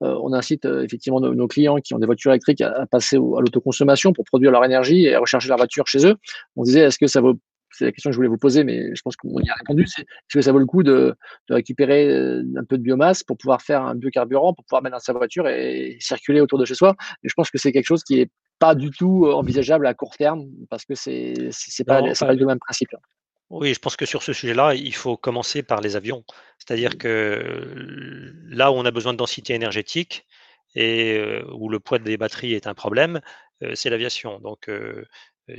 [0.02, 4.26] on incite effectivement nos, clients qui ont des voitures électriques à, passer à l'autoconsommation pour
[4.26, 6.16] produire leur énergie et à recharger leur voiture chez eux?
[6.54, 7.38] On disait est-ce que ça vaut
[7.76, 9.86] c'est la question que je voulais vous poser, mais je pense qu'on y a répondu.
[9.86, 11.14] C'est est-ce que ça vaut le coup de,
[11.48, 15.00] de, récupérer un peu de biomasse pour pouvoir faire un biocarburant, pour pouvoir mettre dans
[15.00, 16.94] sa voiture et circuler autour de chez soi?
[17.22, 20.16] Et je pense que c'est quelque chose qui est pas du tout envisageable à court
[20.16, 22.90] terme parce que c'est c'est pas, pas le même principe.
[23.50, 26.24] Oui, je pense que sur ce sujet-là, il faut commencer par les avions.
[26.58, 30.26] C'est-à-dire que là où on a besoin de densité énergétique
[30.74, 33.20] et où le poids des batteries est un problème,
[33.74, 34.40] c'est l'aviation.
[34.40, 34.68] Donc,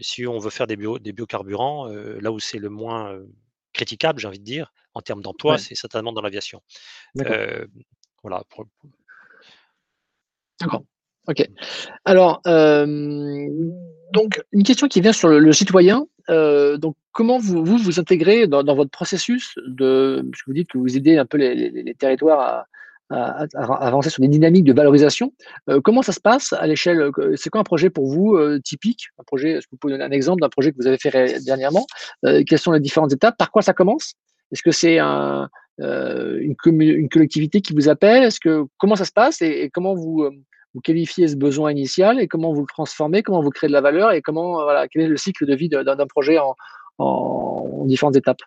[0.01, 3.17] si on veut faire des, bio, des biocarburants, là où c'est le moins
[3.73, 5.57] critiquable, j'ai envie de dire, en termes d'emploi, Ouais.
[5.59, 6.61] c'est certainement dans l'aviation.
[7.15, 7.67] D'accord.
[8.23, 8.43] voilà.
[10.59, 10.83] D'accord.
[11.27, 11.45] Ok.
[12.05, 13.47] Alors, euh,
[14.13, 16.07] donc, une question qui vient sur le, le citoyen.
[16.29, 20.53] Euh, donc, comment vous vous, vous intégrez dans, dans, votre processus de, parce que vous
[20.53, 22.65] dites que vous aidez un peu les, les, les territoires à,
[23.09, 25.33] avancer sur des dynamiques de valorisation.
[25.69, 29.07] Euh, comment ça se passe à l'échelle C'est quoi un projet pour vous euh, typique?
[29.17, 31.43] Un projet, est-ce que vous pouvez donner un exemple d'un projet que vous avez fait
[31.45, 31.85] dernièrement?
[32.25, 33.37] Euh, Quelles sont les différentes étapes?
[33.37, 34.13] Par quoi ça commence?
[34.51, 35.49] Est-ce que c'est un,
[35.81, 36.55] euh, une,
[37.09, 38.23] collectivité qui vous appelle?
[38.23, 39.41] Est-ce que comment ça se passe?
[39.41, 40.29] Et, comment vous
[40.83, 42.19] qualifiez ce besoin initial?
[42.19, 44.11] Et comment vous le transformez, comment vous créez de la valeur?
[44.11, 48.41] Et comment voilà quel est le cycle de vie d'un projet en différentes étapes?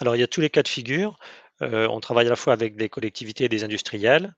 [0.00, 1.18] Alors il y a tous les cas de figure.
[1.62, 4.34] Euh, on travaille à la fois avec des collectivités et des industriels.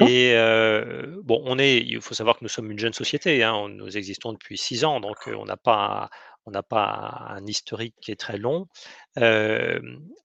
[0.00, 3.42] Et euh, bon, on est, il faut savoir que nous sommes une jeune société.
[3.42, 6.10] Hein, nous existons depuis six ans, donc euh, on n'a pas,
[6.44, 8.68] on n'a pas un, historique qui est très long.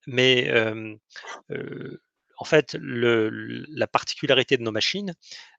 [0.06, 0.52] mais
[2.40, 5.14] en fait, la particularité de nos machines,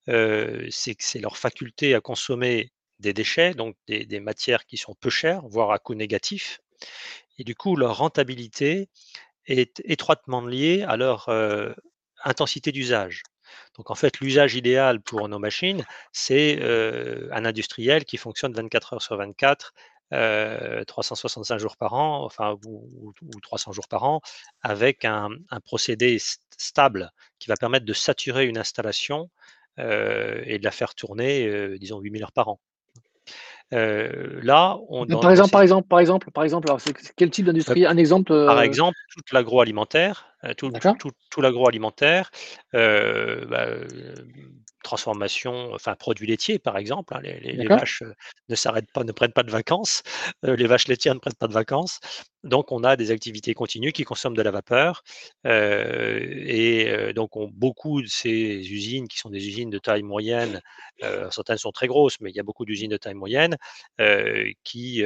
[0.08, 5.10] c'est que c'est leur faculté à consommer des déchets, donc des, matières qui sont peu
[5.10, 6.60] chères, voire à coût négatif.
[7.38, 8.90] Et du coup, leur rentabilité
[9.46, 11.30] est étroitement liée à leur
[12.24, 13.24] intensité d'usage.
[13.78, 16.62] Donc en fait, l'usage idéal pour nos machines, c'est
[17.32, 19.74] un industriel qui fonctionne 24 heures sur 24,
[20.88, 24.22] 365 jours par an, enfin, ou, 300 jours par an,
[24.62, 25.30] avec un,
[25.66, 26.18] procédé
[26.58, 29.30] stable qui va permettre de saturer une installation
[29.78, 32.60] et de la faire tourner, disons, 8000 heures par an.
[33.72, 36.68] Là, on, par, exemple, par exemple, par exemple, par exemple,
[37.16, 37.86] quel type d'industrie?
[37.86, 40.28] Un exemple Par exemple, toute l'agroalimentaire,
[40.58, 40.72] tout,
[41.30, 42.32] tout, l'agroalimentaire,
[42.74, 43.68] bah,
[44.84, 47.14] transformation, enfin produits laitiers par exemple.
[47.16, 48.04] Hein, les, vaches
[48.48, 50.04] ne s'arrêtent pas, ne prennent pas de vacances.
[50.44, 52.00] les vaches laitières ne prennent pas de vacances.
[52.44, 55.04] Donc on a des activités continues qui consomment de la vapeur.
[55.46, 58.34] et donc on, beaucoup de ces
[58.72, 60.62] usines qui sont des usines de taille moyenne,
[61.32, 63.58] certaines sont très grosses, mais il y a beaucoup d'usines de taille moyenne
[64.64, 65.04] qui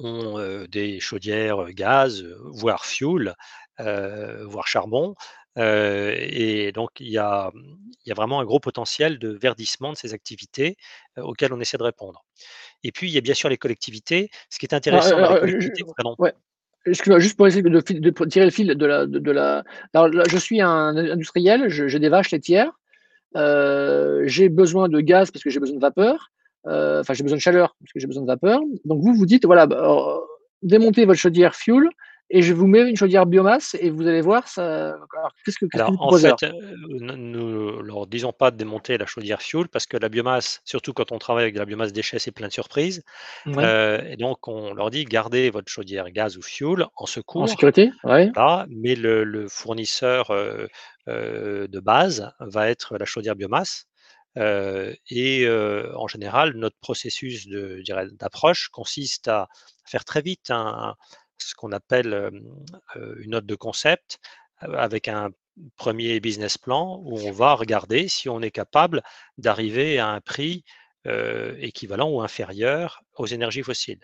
[0.00, 3.34] ont des chaudières gaz, voire fuel,
[3.78, 5.14] voire charbon.
[5.56, 9.96] et donc, il y, a, il y, a, vraiment un gros potentiel de verdissement de
[9.96, 10.76] ces activités
[11.16, 12.24] auxquelles on essaie de répondre.
[12.82, 14.30] Et puis, il y a bien sûr les collectivités.
[14.50, 15.84] Ce qui est intéressant dans les collectivités,
[16.86, 17.80] juste pour essayer de,
[18.26, 19.06] tirer le fil de la.
[19.06, 22.72] De, la alors, je suis un industriel, j'ai des vaches laitières,
[23.34, 26.30] j'ai besoin de gaz parce que j'ai besoin de vapeur,
[26.64, 28.60] enfin, j'ai besoin de chaleur parce que j'ai besoin de vapeur.
[28.84, 30.20] Donc, vous, vous dites, voilà, bah,
[30.62, 31.88] démontez votre chaudière fuel
[32.30, 34.96] et je vous mets une chaudière biomasse et vous allez voir ça.
[35.44, 39.68] Qu'est-ce que, alors, en fait, euh, nous leur disons pas de démonter la chaudière fuel
[39.68, 42.48] parce que la biomasse, surtout quand on travaille avec de la biomasse déchets, c'est plein
[42.48, 43.02] de surprises.
[43.46, 47.42] Euh, et donc on leur dit gardez votre chaudière gaz ou fuel en secours.
[47.42, 48.30] En sécurité, ouais.
[48.68, 50.66] mais le, fournisseur euh,
[51.06, 53.86] de base va être la chaudière biomasse.
[54.36, 55.46] et
[55.94, 59.48] en général, notre processus d'approche consiste à
[59.84, 60.94] faire très vite un,
[61.48, 62.30] ce qu'on appelle
[62.96, 64.18] une note de concept
[64.58, 65.30] avec un
[65.76, 69.02] premier business plan où on va regarder si on est capable
[69.38, 70.64] d'arriver à un prix
[71.58, 74.00] équivalent ou inférieur aux énergies fossiles.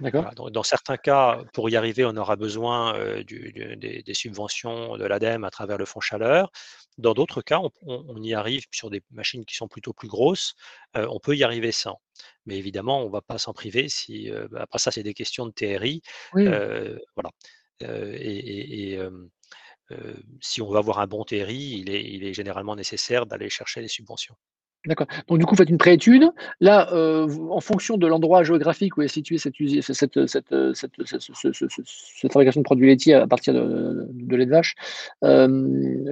[0.00, 5.78] Dans certains cas, pour y arriver, on aura besoin des, subventions de l'ADEME à travers
[5.78, 6.50] le fonds chaleur.
[6.98, 10.54] Dans d'autres cas, on, y arrive sur des machines qui sont plutôt plus grosses,
[10.94, 12.00] on peut y arriver sans.
[12.46, 15.46] Mais évidemment, on ne va pas s'en priver si, bah, après ça, c'est des questions
[15.46, 16.02] de TRI.
[16.32, 17.30] voilà.
[17.80, 18.98] et,
[20.40, 23.80] si on veut avoir un bon TRI, il est, il est généralement nécessaire d'aller chercher
[23.80, 24.36] les subventions.
[24.86, 25.06] D'accord.
[25.28, 26.30] Donc du coup, vous faites une préétude.
[26.60, 32.60] Là, euh, en fonction de l'endroit géographique où est située cette, cette, cette, cette, fabrication
[32.60, 34.74] de produits laitiers à partir de, de lait de vache,
[35.22, 35.48] euh,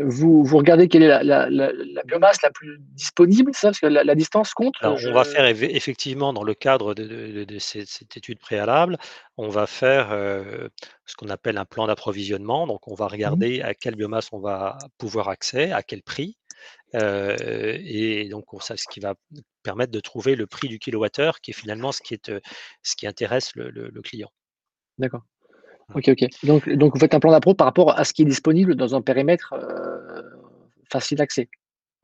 [0.06, 3.86] vous, vous, regardez quelle est la, la, la, biomasse la plus disponible, ça, parce que
[3.86, 4.74] la, distance compte.
[4.80, 8.96] Alors, On va faire effectivement, dans le cadre de, de cette, étude préalable,
[9.36, 10.68] on va faire euh,
[11.04, 12.66] ce qu'on appelle un plan d'approvisionnement.
[12.66, 16.36] Donc, on va mmh regarder à quelle biomasse on va pouvoir accès, à quel prix
[16.94, 19.14] et donc, ça, ce qui va
[19.62, 22.32] permettre de trouver le prix du kilowattheure, qui est finalement ce qui, est,
[22.82, 24.30] ce qui intéresse le, client.
[24.98, 25.22] D'accord.
[25.94, 26.24] Ok, ok.
[26.44, 28.94] Donc, donc, vous faites un plan d'appro par rapport à ce qui est disponible dans
[28.94, 29.54] un périmètre
[30.90, 31.48] facile d'accès.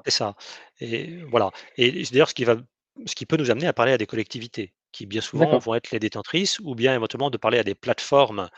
[0.04, 0.34] C'est ça.
[0.80, 1.50] Et voilà.
[1.76, 2.56] Et d'ailleurs, ce qui va,
[3.06, 5.90] ce qui peut nous amener à parler à des collectivités qui bien souvent vont être
[5.90, 8.48] les détentrices, ou bien éventuellement de parler à des plateformes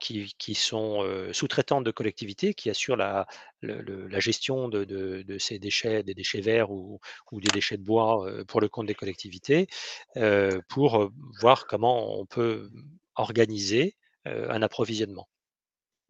[0.00, 3.26] qui, sont sous-traitantes de collectivités, qui assurent la,
[3.62, 7.00] la gestion de, ces déchets, des déchets verts ou,
[7.32, 9.68] des déchets de bois pour le compte des collectivités,
[10.68, 12.70] pour voir comment on peut
[13.14, 13.94] organiser
[14.24, 15.28] un approvisionnement.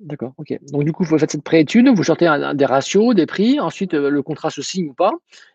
[0.00, 0.58] D'accord, ok.
[0.72, 4.22] Donc du coup, vous faites cette préétude, vous sortez des ratios, des prix, ensuite le
[4.22, 5.12] contrat se signe ou pas,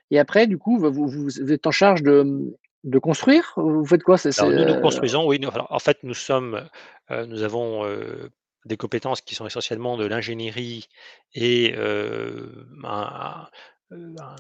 [0.10, 3.54] et après, du coup, vous, vous êtes en charge de, de construire?
[3.58, 4.18] Vous faites quoi?
[4.26, 5.40] Nous, nous euh, construisons, oui.
[5.70, 6.68] en fait, nous sommes,
[7.12, 8.30] euh, nous avons euh,
[8.66, 10.88] des compétences qui sont essentiellement de l'ingénierie
[11.34, 11.76] et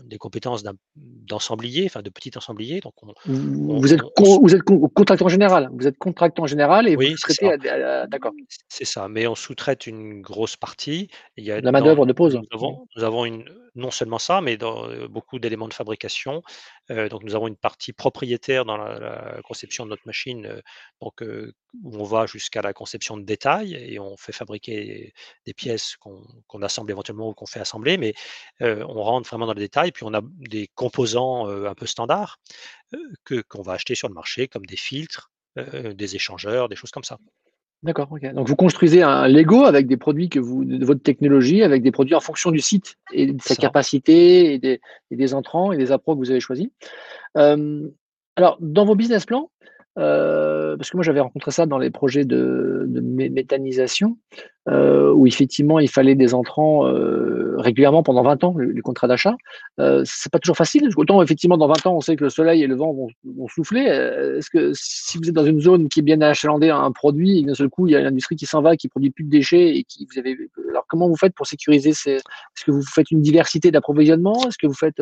[0.04, 0.64] des compétences
[0.96, 2.82] d'ensemblier, enfin de petit ensemblier.
[2.82, 2.94] Donc
[3.26, 5.70] vous, êtes vous êtes contractant général.
[5.72, 7.58] Vous êtes contractant général et vous traitez.
[8.10, 8.34] D'accord.
[8.68, 9.08] C'est ça.
[9.08, 11.10] Mais on sous-traite une grosse partie.
[11.38, 12.38] Il y a la main d'œuvre de pose.
[12.96, 13.46] nous avons une,
[13.76, 16.44] non seulement ça, mais dans beaucoup d'éléments de fabrication.
[16.90, 20.62] Donc nous avons une partie propriétaire dans la, conception de notre machine,
[21.02, 25.14] donc où on va jusqu'à la conception de détail et on fait fabriquer
[25.46, 28.14] des pièces qu'on assemble éventuellement ou qu'on fait assembler, mais
[28.62, 29.92] on rentre vraiment dans le détail.
[29.92, 32.40] Puis on a des composants un peu standards
[33.26, 37.04] que qu'on va acheter sur le marché, comme des filtres, des échangeurs, des choses comme
[37.04, 37.18] ça.
[37.84, 38.34] D'accord, OK.
[38.34, 41.92] Donc vous construisez un Lego avec des produits que vous de votre technologie, avec des
[41.92, 45.78] produits en fonction du site et de sa capacité et des et des entrants et
[45.78, 46.70] des appros que vous avez choisis.
[47.36, 49.52] alors dans vos business plans,
[49.98, 54.18] euh, parce que moi j'avais rencontré ça dans les projets de, méthanisation,
[54.70, 59.36] euh, où effectivement il fallait des entrants euh, régulièrement pendant 20 ans, les, contrats d'achat.
[59.78, 60.90] C'est pas toujours facile.
[60.98, 63.82] Autant effectivement dans 20 ans on sait que le soleil et le vent vont, souffler.
[63.82, 67.44] Est-ce que si vous êtes dans une zone qui est bien achalandée à un produit
[67.44, 69.78] d'un seul coup il y a l'industrie qui s'en va, qui produit plus de déchets
[69.78, 70.38] et qui vous avez,
[70.70, 74.48] alors comment vous faites pour sécuriser ces, Est-ce que vous faites une diversité d'approvisionnement?
[74.48, 75.02] Est-ce que vous faites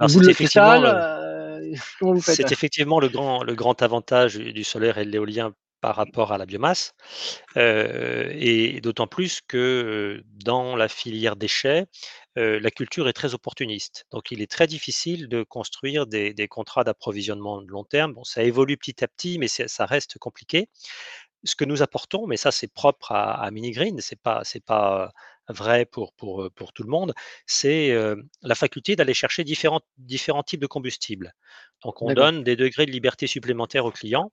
[0.00, 1.22] effectivement, le,
[2.20, 6.38] c'est effectivement le grand, le grand avantage du solaire et de l'éolien par rapport à
[6.38, 6.94] la biomasse,
[7.56, 11.86] euh, et d'autant plus que dans la filière déchets,
[12.38, 14.06] euh, la culture est très opportuniste.
[14.12, 18.14] Donc, il est très difficile de construire des, des contrats d'approvisionnement de long terme.
[18.14, 20.68] Bon, ça évolue petit à petit, mais ça reste compliqué.
[21.42, 25.12] Ce que nous apportons, mais ça c'est propre à, à Minigreen, c'est pas c'est pas
[25.52, 27.14] vrai pour, pour, pour tout le monde,
[27.46, 27.94] c'est
[28.42, 31.32] la faculté d'aller chercher différents, différents types de combustibles.
[31.84, 34.32] Donc, on donne des degrés de liberté supplémentaires aux clients.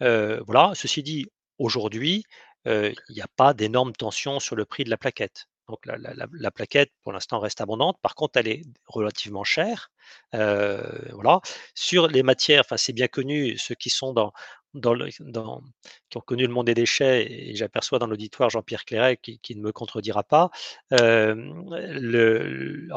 [0.00, 0.72] voilà.
[0.74, 1.26] Ceci dit,
[1.58, 2.24] aujourd'hui,
[2.66, 5.46] il n'y a pas d'énormes tensions sur le prix de la plaquette.
[5.68, 7.96] Donc la, la, la, plaquette, pour l'instant, reste abondante.
[8.02, 9.90] Par contre, elle est relativement chère.
[10.32, 11.40] voilà.
[11.74, 14.32] Sur les matières, enfin, c'est bien connu, ceux qui sont dans,
[14.80, 19.60] qui ont connu le monde des déchets, et j'aperçois dans l'auditoire Jean-Pierre Clairet qui, ne
[19.60, 20.50] me contredira pas.
[20.90, 20.98] en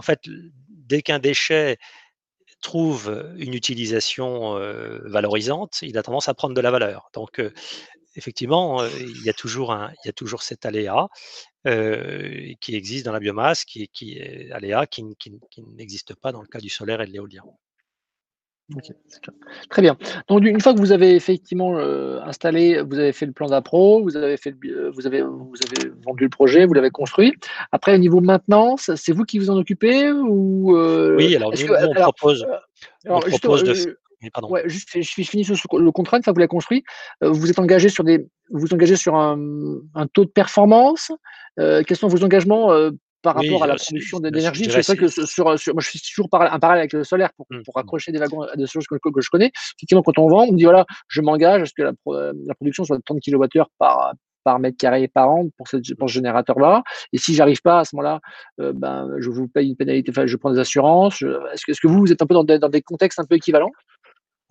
[0.01, 0.21] fait,
[0.69, 1.77] dès qu'un déchet
[2.61, 4.55] trouve une utilisation
[5.05, 7.09] valorisante, il a tendance à prendre de la valeur.
[7.13, 7.41] Donc,
[8.15, 9.75] effectivement, il y a toujours,
[10.41, 11.07] cet aléa
[11.65, 13.89] qui existe dans la biomasse, qui,
[14.51, 15.03] aléa qui
[15.75, 17.43] n'existe pas dans le cas du solaire et de l'éolien.
[19.69, 19.95] Très bien.
[20.28, 21.78] Donc une fois que vous avez effectivement
[22.25, 24.56] installé, vous avez fait le plan d'appro, vous avez fait,
[24.93, 27.34] vous avez, vous avez vendu le projet, vous l'avez construit.
[27.71, 30.75] Après au niveau maintenance, c'est vous qui vous en occupez ou
[31.15, 32.45] Oui, alors nous, on propose,
[33.08, 33.97] on propose de
[34.49, 36.84] Ouais, juste, je, je finis sur le contrat, une fois que vous l'avez construit,
[37.23, 39.39] euh, vous êtes engagé sur des, vous engagez sur un,
[39.93, 41.12] un taux de performance.
[41.60, 42.91] Euh, quels sont vos engagements euh,
[43.25, 46.29] par rapport à la production d'énergie C'est vrai que sur, sur, moi, je suis toujours
[46.29, 47.79] par, un parallèle avec le solaire pour, mmh, pour mmh.
[47.79, 49.51] accrocher des wagons à des choses que, que, je connais.
[49.77, 52.53] Effectivement, quand on vend, on me dit voilà, je m'engage à ce que la, la,
[52.53, 56.13] production soit de 30 kWh par, par mètre carré par an pour, cette, pour ce
[56.13, 56.83] générateur-là.
[57.13, 58.19] Et si j'arrive pas à ce moment-là,
[58.61, 61.23] euh, ben, je vous paye une pénalité, enfin, je prends des assurances.
[61.23, 63.25] Est-ce que, est que, vous, vous êtes un peu dans des, dans des contextes un
[63.25, 63.71] peu équivalents?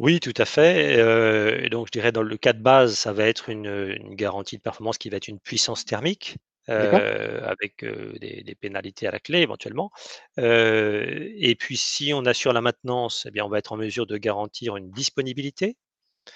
[0.01, 1.65] Oui, tout à fait.
[1.65, 4.63] et donc, je dirais dans le cas de base, ça va être une, garantie de
[4.63, 6.37] performance qui va être une puissance thermique,
[6.69, 9.91] avec des, pénalités à la clé éventuellement.
[10.39, 14.17] et puis, si on assure la maintenance, eh bien, on va être en mesure de
[14.17, 15.77] garantir une disponibilité.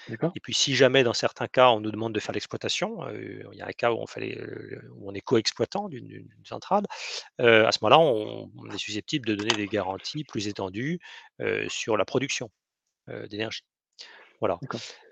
[0.09, 3.61] Et puis, si jamais, dans certains cas, on nous demande de faire l'exploitation, il y
[3.61, 4.39] a un cas où on, fait
[4.95, 6.85] où on est co-exploitant d'une centrale,
[7.39, 10.99] à ce moment-là, on, on, est susceptible de donner des garanties plus étendues
[11.69, 12.51] sur la production.
[13.09, 13.63] Euh, d'énergie.
[14.39, 14.59] Voilà.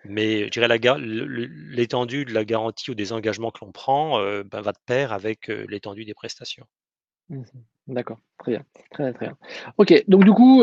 [0.06, 0.68] Mais je dirais
[1.00, 5.12] l'étendue de la garantie ou des engagements que l'on prend euh, ben, va de pair
[5.12, 6.66] avec euh, l'étendue des prestations.
[7.30, 7.44] Mmh
[7.88, 9.38] D'accord, très bien, très très bien.
[9.78, 10.62] Ok, donc du coup,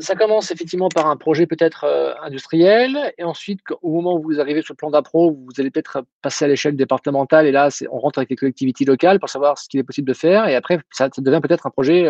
[0.00, 1.84] ça commence effectivement par un projet peut-être
[2.24, 6.04] industriel, et ensuite, au moment où vous arrivez sur le plan d'appro, vous allez peut-être
[6.22, 9.68] passer à l'échelle départementale, et là, on rentre avec les collectivités locales pour savoir ce
[9.68, 12.04] qu'il est possible de faire, et après, ça, ça devient peut-être un projet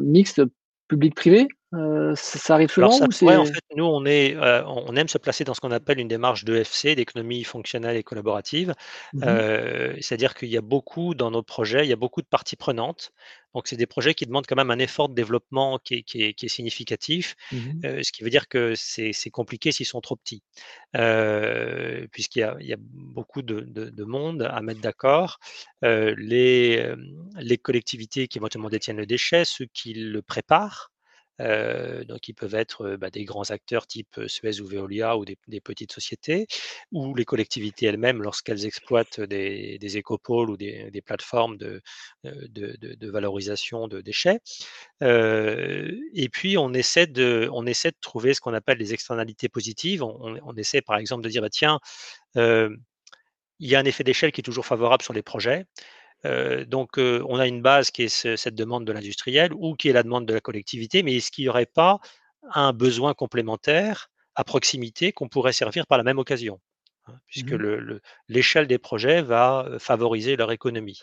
[0.00, 0.42] mixte
[0.88, 1.46] public-privé?
[1.74, 5.52] Euh, ça, arrive souvent en fait, nous, on, est, euh, on aime se placer dans
[5.52, 8.74] ce qu'on appelle une démarche d'EFC, d'économie fonctionnelle et collaborative.
[9.12, 12.26] Mmh euh, c'est-à-dire qu'il y a beaucoup dans nos projets, il y a beaucoup de
[12.26, 13.12] parties prenantes.
[13.54, 16.22] Donc, c'est des projets qui demandent quand même un effort de développement qui est, qui
[16.22, 20.16] est, qui est significatif, mmh ce qui veut dire que c'est compliqué s'ils sont trop
[20.16, 20.42] petits,
[22.12, 25.40] puisqu'il y a, il y a beaucoup de, de, de monde à mettre d'accord.
[25.82, 26.94] les,
[27.38, 30.90] les collectivités qui éventuellement détiennent le déchet, ceux qui le préparent,
[31.40, 35.36] euh, donc, ils peuvent être bah, des grands acteurs type Suez ou Veolia ou des,
[35.60, 36.46] petites sociétés,
[36.92, 41.82] ou les collectivités elles-mêmes lorsqu'elles exploitent des, écopoles ou des, plateformes de,
[42.24, 44.40] de, valorisation de déchets.
[45.00, 50.02] et puis, on essaie, de, on essaie de trouver ce qu'on appelle les externalités positives.
[50.02, 51.78] On, essaie, par exemple, de dire, bah, tiens,
[53.58, 55.66] il y a un effet d'échelle qui est toujours favorable sur les projets
[56.24, 60.02] donc, on a une base qui est cette demande de l'industriel ou qui est la
[60.02, 62.00] demande de la collectivité, mais est-ce qu'il n'y aurait pas
[62.52, 66.60] un besoin complémentaire à proximité qu'on pourrait servir par la même occasion
[67.06, 71.00] hein, puisque mmh l'échelle des projets va favoriser leur économie.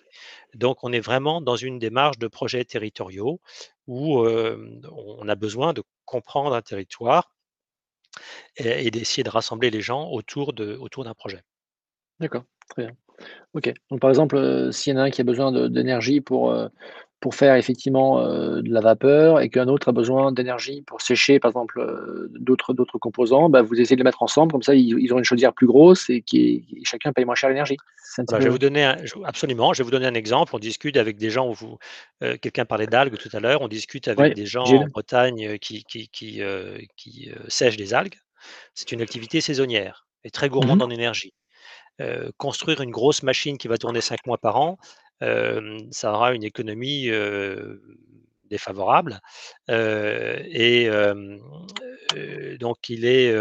[0.56, 3.42] Donc, on est vraiment dans une démarche de projets territoriaux
[3.88, 7.32] où on a besoin de comprendre un territoire
[8.56, 11.44] et d'essayer de rassembler les gens autour d'un projet.
[12.20, 12.98] D'accord, très bien.
[13.54, 13.72] OK.
[13.92, 16.52] Donc par exemple, heu, s'il y en a un qui a besoin de d'énergie pour,
[16.52, 16.70] heu,
[17.20, 21.40] pour faire effectivement, heu, de la vapeur et qu'un autre a besoin d'énergie pour sécher
[21.40, 21.82] par exemple,
[22.40, 25.18] d'autres d'autres composants, bah, vous essayez de les mettre ensemble comme ça ils ils ont
[25.20, 27.78] une chaudière plus grosse et qui chacun paye moins cher l'énergie.
[27.98, 29.92] C'est un petit Voilà, je vais peu vous donner un je absolument, je vais vous
[29.92, 30.56] donner un exemple.
[30.56, 31.78] On discute avec des gens où vous
[32.42, 34.88] quelqu'un parlait d'algues tout à l'heure, on discute avec ouais, des gens en Gilles?
[34.88, 36.42] Bretagne, qui qui qui,
[37.50, 38.16] sèchent des algues.
[38.76, 41.34] C'est une activité saisonnière et très Mmh gourmande en énergie.
[42.38, 44.78] Construire une grosse machine qui va tourner 5 mois par an,
[45.92, 47.10] ça aura une économie,
[48.46, 49.20] défavorable,
[49.70, 50.90] et
[52.60, 53.34] donc il est,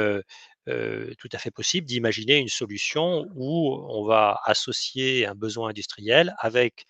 [0.66, 6.86] tout à fait possible d'imaginer une solution où on va associer un besoin industriel avec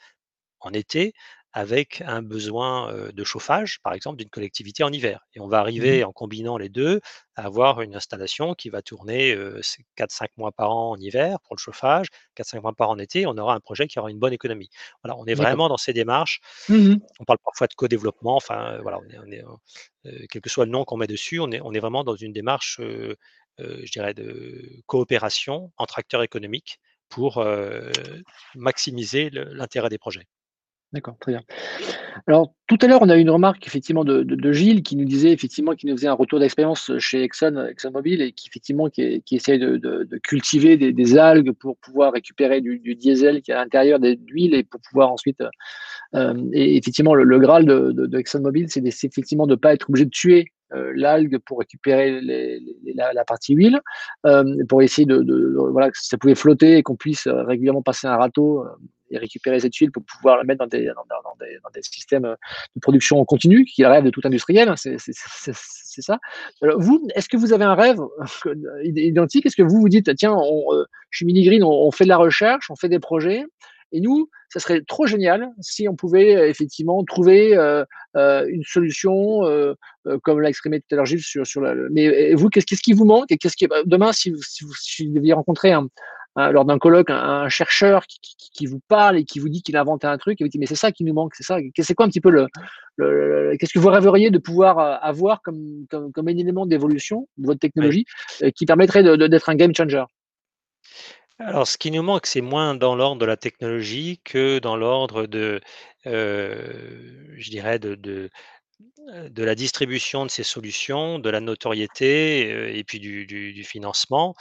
[0.61, 1.15] en été
[1.53, 5.83] avec un besoin, de chauffage, par exemple, d'une collectivité en hiver et on va Mmh
[5.83, 7.01] arriver en combinant les 2
[7.37, 11.39] à avoir une installation qui va tourner, heu, c'est 4-5 mois par an en hiver
[11.45, 14.11] pour le chauffage, 4-5 mois par an en été, on aura un projet qui aura
[14.11, 14.71] une bonne économie.
[15.05, 16.41] Voilà, on est vraiment dans ces démarches.
[16.69, 19.43] Mmh On parle parfois de co-développement, enfin, voilà, on est on est,
[20.07, 22.17] heu, quel que soit le nom qu'on met dessus, on est on est vraiment dans
[22.17, 22.81] une démarche,
[23.59, 26.79] je dirais de coopération entre acteurs économiques
[27.09, 27.45] pour,
[28.55, 30.27] maximiser l'intérêt des projets.
[30.93, 31.41] D'accord, très bien.
[32.27, 35.07] Alors, tout à l'heure, on a eu une remarque effectivement de de Gilles qui nous
[35.07, 39.23] disait effectivement qui nous faisait un retour d'expérience, chez Exxon, ExxonMobil et qui effectivement qui
[39.23, 44.55] de de cultiver des algues pour pouvoir récupérer du diesel qui est à l'intérieur d'huile
[44.55, 45.49] et pour pouvoir ensuite, heu,
[46.15, 50.11] hem et effectivement le le graal de ExxonMobil, c'est effectivement de pas être obligé de
[50.11, 50.47] tuer,
[50.95, 52.21] l'algue pour récupérer
[53.15, 53.81] la partie huile,
[54.69, 58.65] pour essayer de voilà, que ça pouvait flotter et qu'on puisse, régulièrement passer un râteau,
[59.13, 61.05] et récupérer cette huile pour pouvoir la mettre dans des dans
[61.41, 62.37] des dans des systèmes, heu,
[62.75, 64.97] de production continue, qui est le rêve de tout industriel, hein, c'est
[66.03, 66.19] ça.
[66.63, 68.01] Alors vous, est-ce que vous avez un rêve
[68.85, 69.47] identique?
[69.47, 72.17] Est-ce que vous vous dites: «Tiens, on, heu, chez Mini Green, on fait de la
[72.17, 73.45] recherche, on fait des projets
[73.95, 77.85] et nous, ça serait trop génial si on pouvait, heu, effectivement trouver, heu,
[78.49, 79.43] une solution,
[80.23, 82.93] comme l'a exprimé tout à l'heure Gilles sur sur la le» mais vous, qu'est-ce qui
[82.93, 85.89] vous manque et qu'est-ce qui bah, demain si vous si si vous deviez rencontrer un
[86.37, 89.63] lors d'un colloque, un un chercheur qui qui qui vous parle et qui vous dit
[89.63, 91.43] qu'il a inventé un truc et vous dit: «Mais c'est ça qui nous manque, c'est
[91.45, 91.59] ça».
[91.79, 92.47] c'est quoi un petit peu le
[92.97, 96.67] le le qu'est-ce que vous rêveriez de pouvoir, heu, avoir comme comme comme un élément
[96.67, 98.05] d'évolution de votre technologie,
[98.43, 100.05] heu, qui permettrait d'être un game changer?
[101.39, 105.27] Alors ce qui nous manque, c'est moins dans l'ordre de la technologie que dans l'ordre
[105.27, 105.61] de,
[106.07, 108.31] heu, je dirais de de,
[109.45, 114.35] la distribution de ces solutions, de la notoriété, et puis du du du financement,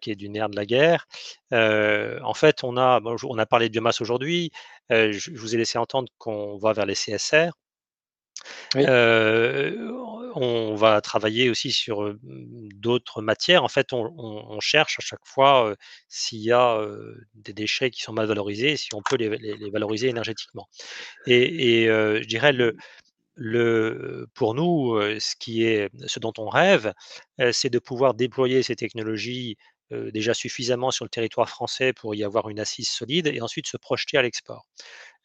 [0.00, 1.06] qui est du nerf de la guerre.
[1.52, 4.50] En fait, on a bon, on a parlé de biomasse aujourd'hui,
[4.90, 7.50] je je vous ai laissé entendre qu'on va vers les CSR.
[8.74, 8.84] Oui,
[10.34, 13.64] on va travailler aussi sur, d'autres matières.
[13.64, 15.74] En fait, on on on cherche à chaque fois,
[16.08, 16.80] s'il y a,
[17.34, 20.68] des déchets qui sont mal valorisés, si on peut les les les valoriser énergétiquement
[21.26, 22.76] et et je dirais le
[24.34, 26.92] pour nous, ce dont on rêve,
[27.52, 29.56] c'est de pouvoir déployer ces technologies,
[29.90, 33.76] déjà suffisamment sur le territoire français pour y avoir une assise solide et ensuite se
[33.76, 34.66] projeter à l'export.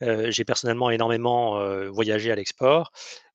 [0.02, 1.60] J'ai personnellement énormément,
[1.92, 2.92] voyagé à l'export.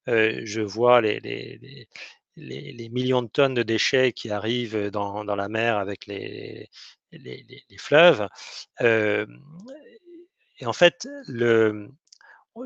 [0.07, 6.07] Je vois les millions de tonnes de déchets qui arrivent, dans dans la mer avec
[6.07, 6.69] les
[7.79, 8.29] fleuves.
[8.81, 11.89] Et en fait, le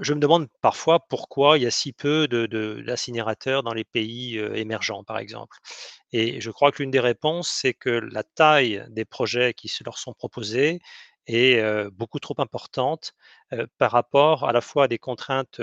[0.00, 3.84] je me demande parfois pourquoi il y a si peu de de d'incinérateurs dans les
[3.84, 5.56] pays, heu, émergents, par exemple.
[6.12, 9.84] Et je crois que l'une des réponses, c'est que la taille des projets qui se
[9.84, 10.80] leur sont proposés
[11.26, 13.14] est, heu, beaucoup trop importante,
[13.52, 15.60] heu, par rapport à la fois à des contraintes,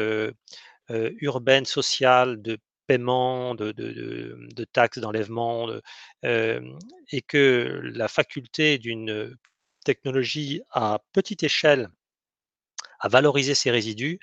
[0.89, 2.57] urbaines, sociales, de
[2.87, 5.69] paiement, de de taxes, d'enlèvement,
[6.23, 9.35] et que la faculté d'une,
[9.85, 11.89] technologie à petite échelle
[13.09, 14.19] valoriser ces résidus,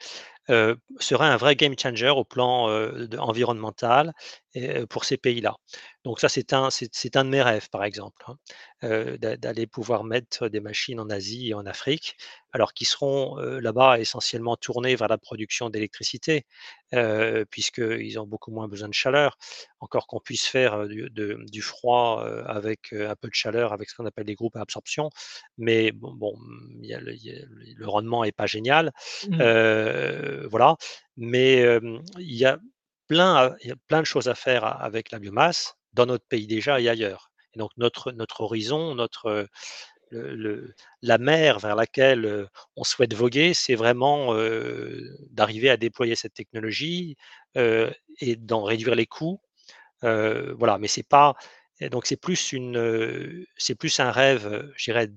[0.51, 4.12] heu, serait un vrai game changer au plan, de environnemental
[4.57, 5.57] heu, pour ces pays-là.
[6.05, 8.24] Donc ça, c'est un c'est c'est un de mes rêves, par exemple,
[8.83, 12.16] d'aller pouvoir mettre des machines en Asie et en Afrique,
[12.53, 16.45] alors qui seront, là-bas essentiellement tournées vers la production d'électricité,
[16.95, 19.37] heu, puisqu'ils ont beaucoup moins besoin de chaleur.
[19.81, 23.95] Encore qu'on puisse faire, du de du froid, avec, un peu de chaleur, avec ce
[23.97, 25.11] qu'on appelle les groupes à absorption,
[25.59, 26.35] mais bon bon,
[26.83, 27.45] il y a le il y a
[27.76, 28.93] le rendement est pas génial,
[29.28, 30.76] mmh, voilà.
[31.16, 31.62] Mais,
[32.18, 32.59] il y a
[33.09, 37.30] plein de choses à faire avec la biomasse, dans notre pays déjà et ailleurs.
[37.57, 39.46] Donc notre notre horizon, notre,
[41.03, 44.34] la mer vers laquelle, on souhaite voguer, c'est vraiment,
[45.30, 47.16] d'arriver à déployer cette technologie,
[47.57, 49.40] et d'en réduire les coûts.
[50.03, 51.34] Voilà, mais c'est pas
[51.90, 55.09] donc c'est plus une, c'est plus un rêve, je dirais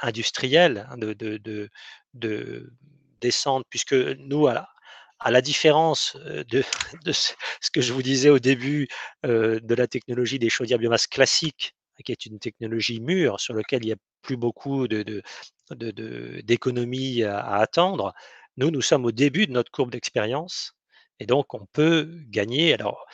[0.00, 1.70] industriel, hein, de de de
[2.14, 2.72] de
[3.20, 6.62] descendre puisque nous à la différence, de
[7.12, 8.88] ce que je vous disais au début,
[9.24, 11.74] de la technologie des chaudières biomasse classiques,
[12.04, 15.22] qui est une technologie mûre sur lequel il y a plus beaucoup de de
[15.70, 18.14] de d'économies à à attendre.
[18.56, 20.74] Nous, nous sommes au début de notre courbe d'expérience
[21.20, 22.74] et donc on peut gagner.
[22.74, 23.06] Alors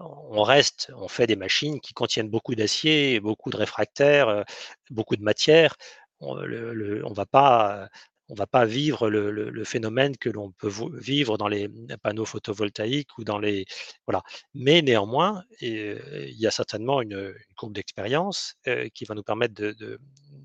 [0.00, 4.44] on reste, on fait des machines qui contiennent beaucoup d'acier, beaucoup de réfractaires,
[4.90, 5.76] beaucoup de matière.
[6.20, 7.88] On ne va pas
[8.30, 11.68] on va pas vivre le, phénomène que l'on peut vivre dans les
[12.02, 13.66] panneaux photovoltaïques ou dans les
[14.06, 14.22] voilà.
[14.54, 18.54] Mais néanmoins, il y a certainement une, courbe d'expérience
[18.94, 19.54] qui va nous permettre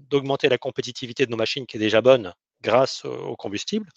[0.10, 3.90] d'augmenter la compétitivité de nos machines qui est déjà bonne grâce au combustible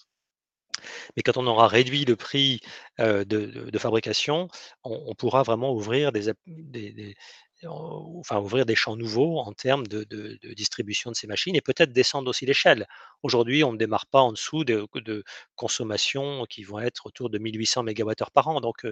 [1.16, 2.61] mais quand on aura réduit le prix
[2.99, 4.49] de, fabrication,
[4.84, 6.30] on, pourra vraiment ouvrir des,
[7.66, 10.04] enfin, ouvrir des champs nouveaux en termes de,
[10.54, 12.86] distribution de ces machines et peut-être descendre aussi l'échelle.
[13.22, 14.86] Aujourd'hui, on ne démarre pas en dessous de,
[15.56, 18.61] consommations qui vont être autour de 1800 MWh par an.
[18.61, 18.86] Donc,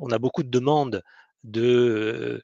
[0.00, 1.02] on a beaucoup de demandes
[1.44, 2.42] de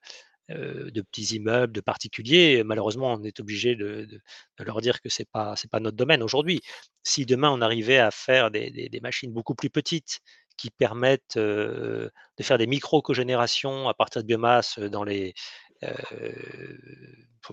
[0.50, 2.62] euh, petits immeubles, de particuliers.
[2.64, 4.20] Malheureusement, on est obligé de,
[4.58, 6.60] leur dire que ce n'est pas notre domaine aujourd'hui.
[7.02, 10.20] Si demain on arrivait à faire des, machines beaucoup plus petites
[10.60, 12.10] qui permettent de
[12.42, 15.32] faire des micro-cogénérations à partir de biomasse dans les,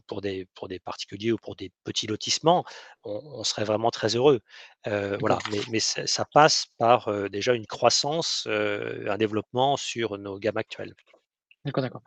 [0.07, 2.65] pour, des, pour des particuliers ou pour des petits lotissements,
[3.05, 4.41] on, serait vraiment très heureux.
[4.85, 10.93] voilà, mais, mais ça, passe par déjà une croissance, un développement sur nos gammes actuelles.
[11.65, 12.01] D'accord, d'accord.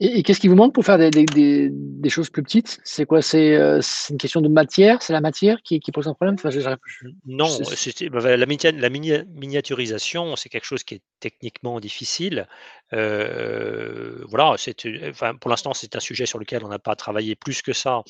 [0.00, 2.78] Et, qu'est-ce qui vous manque pour faire des, choses plus petites?
[2.84, 3.20] C'est quoi?
[3.34, 5.00] Euh, C'est une question de matière?
[5.02, 6.36] C'est la matière qui, pose un problème?
[7.24, 7.48] Non,
[8.10, 12.46] bah, la, miniaturisation, c'est quelque chose qui est techniquement difficile.
[12.92, 14.56] Euh, voilà,
[15.08, 18.02] enfin, pour l'instant, c'est un sujet sur lequel on n'a pas travaillé plus que ça,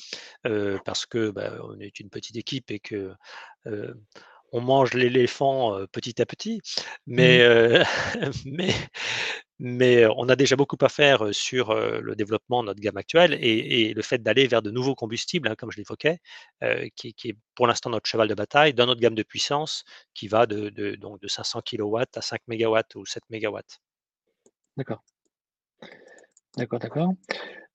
[0.47, 3.13] euh, parce que bah, on est une petite équipe et que
[4.51, 6.59] on mange l'éléphant petit à petit.
[7.05, 8.31] Mais, mmh.
[8.45, 8.73] mais,
[9.59, 13.93] mais on a déjà beaucoup à faire sur le développement de notre gamme actuelle et,
[13.93, 16.19] le fait d'aller vers de nouveaux combustibles, hein, comme je l'évoquais,
[16.95, 19.83] qui, est pour l'instant notre cheval de bataille dans notre gamme de puissance
[20.13, 23.59] qui va de, donc de 500 kW à 5 MW ou 7 MW.
[24.77, 25.03] D'accord.
[26.55, 27.13] D'accord, d'accord.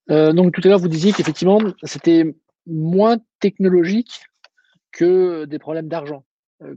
[0.08, 2.34] donc tout à l'heure, vous disiez qu'effectivement, c'était
[2.66, 4.22] moins technologique
[4.90, 6.24] que des problèmes d'argent.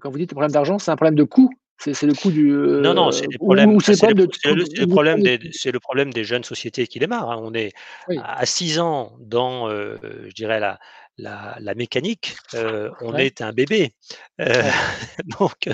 [0.02, 2.50] quand vous dites des problèmes d'argent, c'est un problème de coût c'est le coût du.
[2.50, 3.80] non, non, c'est le problème.
[3.80, 4.12] C'est
[5.72, 7.32] le, problème des, jeunes sociétés qui démarrent.
[7.32, 7.40] Hein.
[7.42, 7.74] On est
[8.24, 10.80] à 6 ans dans, je dirais, la,
[11.18, 12.36] la, mécanique,
[13.02, 13.94] on est un bébé.
[15.40, 15.70] donc,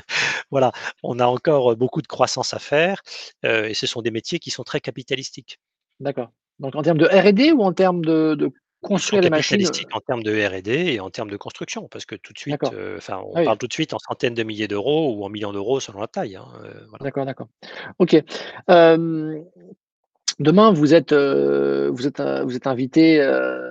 [0.51, 0.71] voilà,
[1.03, 3.01] on a encore beaucoup de croissance à faire
[3.43, 5.59] et ce sont des métiers qui sont très capitalistiques.
[5.99, 6.31] D'accord.
[6.59, 8.51] Donc, en termes de RD ou en termes de, de
[8.83, 12.33] construire les machines en termes de R&D et en termes de construction, parce que tout
[12.33, 12.61] de suite,
[12.97, 15.79] enfin, on parle tout de suite en centaines de milliers d'euros ou en millions d'euros
[15.79, 16.35] selon la taille.
[16.35, 16.45] Hein,
[17.01, 17.47] d'accord, d'accord.
[17.99, 18.15] Ok.
[20.39, 23.15] demain, vous êtes, vous êtes, vous êtes invité.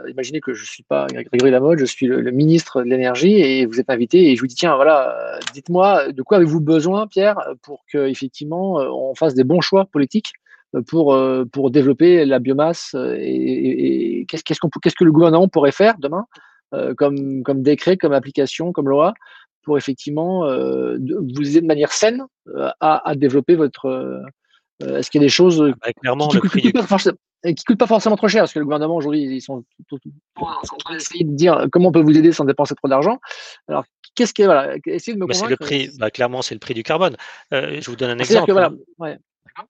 [0.09, 3.79] imaginez que je suis pas Grégory Lamotte, je suis le, ministre de l'énergie et vous
[3.79, 7.85] êtes invité et je vous dis tiens, voilà, dites-moi de quoi avez-vous besoin, Pierre, pour
[7.93, 10.33] que effectivement on fasse des bons choix politiques?
[10.81, 15.49] Pour, euh, pour développer la biomasse euh, et, qu'est-ce, qu'est-ce, qu'on, qu'est-ce que le gouvernement
[15.49, 16.27] pourrait faire demain
[16.75, 19.15] euh, comme, comme décret, comme application, comme loi
[19.65, 22.25] pour effectivement vous aider de manière saine
[22.81, 24.25] à, à développer votre.
[24.81, 28.27] est-ce qu'il y a des choses ah bah, clairement, qui, ne coûtent, pas forcément trop
[28.27, 29.63] cher Parce que le gouvernement aujourd'hui, ils sont,
[30.35, 33.21] en train d'essayer de dire comment on peut vous aider sans dépenser trop d'argent.
[33.69, 33.85] Alors,
[34.17, 34.47] qu'est-ce qui est.
[34.47, 37.17] Voilà, essayez de me bah, C'est le prix, bah, clairement, c'est le prix du carbone.
[37.53, 38.49] je vous donne un exemple.
[38.49, 39.17] Que, voilà, ouais.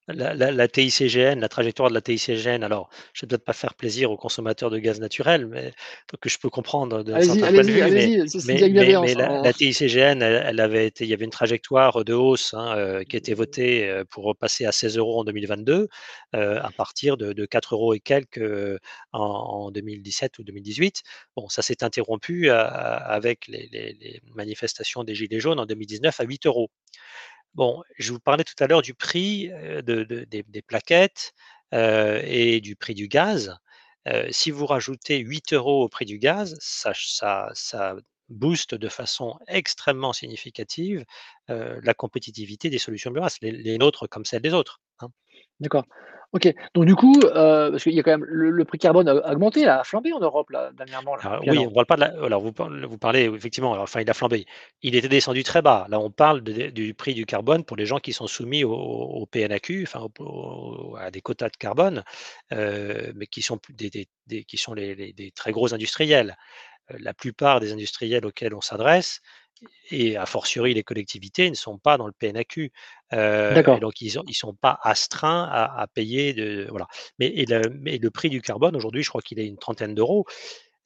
[0.09, 4.11] La, TICGN, la trajectoire de la TICGN, alors je ne vais peut-être pas faire plaisir
[4.11, 5.73] aux consommateurs de gaz naturel, mais
[6.21, 7.83] que je peux comprendre de certains points de vue,
[8.47, 13.05] mais, la, TICGN, elle, avait été, il y avait une trajectoire de hausse hein, euh,
[13.05, 15.89] qui a été votée euh, pour passer à 16 euros en 2022,
[16.35, 18.79] euh, à partir de, 4 euros et quelques
[19.13, 21.03] en, 2017 ou 2018.
[21.37, 26.47] Bon, ça s'est interrompu avec les, les manifestations des Gilets jaunes en 2019 à 8
[26.47, 26.71] euros.
[27.55, 29.51] Bon, je vous parlais tout à l'heure du prix
[29.85, 31.35] des, plaquettes
[31.73, 33.57] et du prix du gaz.
[34.31, 36.93] si vous rajoutez 8 euros au prix du gaz, ça,
[38.29, 41.05] booste de façon extrêmement significative
[41.49, 44.81] la compétitivité des solutions biomasse, les, nôtres comme celles des autres.
[45.01, 45.09] Hein.
[45.63, 45.87] D'accord.
[46.33, 46.49] OK.
[46.75, 49.33] Donc du coup, heu, parce qu'il y a quand même le le prix carbone a
[49.33, 51.97] augmenté, a flambé en Europe là, dernièrement là, Alors depuis 1 oui, on parle pas
[51.97, 52.53] de la alors vous
[52.89, 54.47] vous parlez effectivement, alors, enfin il a flambé.
[54.81, 55.87] Il était descendu très bas.
[55.91, 58.73] Là, on parle de du prix du carbone pour les gens qui sont soumis au
[58.73, 62.03] au PNAQ, enfin au au à des quotas de carbone,
[62.53, 66.37] heu, mais qui sont des des des qui sont les les des très gros industriels.
[66.93, 69.21] Heu, la plupart des industriels auxquels on s'adresse
[69.91, 72.73] et a fortiori les collectivités ne sont pas dans le PNAQ.
[73.51, 73.81] D'accord.
[73.81, 76.87] donc ils ils sont pas astreints à à payer de voilà.
[77.19, 79.95] Mais et le mais le prix du carbone aujourd'hui, je crois qu'il est une trentaine
[79.95, 80.25] d'euros.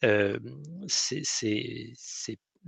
[0.02, 0.40] Hem,
[0.88, 1.22] c'est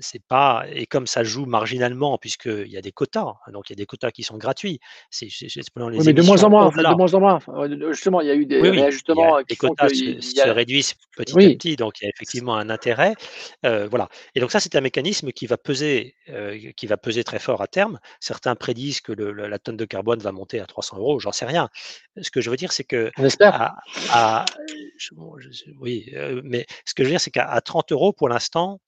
[0.01, 3.73] c'est pas et comme ça joue marginalement puisqu'il y a des quotas, hein, donc il
[3.73, 4.81] y a des quotas qui sont gratuits.
[5.11, 7.39] C'est c'est c'est selon Oui, les mais de moins en moins, de moins en moins.
[7.91, 10.51] Justement, il y a eu Oui, des oui, a heu, les font quotas se il
[10.51, 11.51] réduisent petit à oui.
[11.51, 13.15] petit, donc il y a effectivement un intérêt,
[13.65, 17.23] heu, voilà et donc ça, c'est un mécanisme qui va peser, heu, qui va peser
[17.23, 18.01] très fort à terme.
[18.21, 21.45] Certains prédisent que le la tonne de carbone va monter à 300 €, j'en sais
[21.47, 21.69] rien.
[22.21, 23.61] Ce que je veux dire, c'est qu'à On espère.
[24.09, 24.51] à
[24.99, 26.11] je bon, je sais oui,
[26.45, 28.81] mais ce que je veux dire, c'est qu'à à 30 € pour l'instant,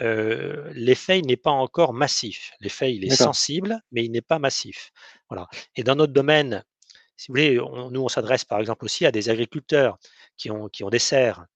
[0.00, 2.52] l'effet, n'est pas encore massif.
[2.60, 4.90] L'effet, il est sensible, mais il n'est pas massif.
[5.30, 6.64] Voilà et dans notre domaine,
[7.16, 9.98] si vous voulez, on nous, on s'adresse par exemple aussi à des agriculteurs
[10.36, 11.46] qui ont qui ont des serres.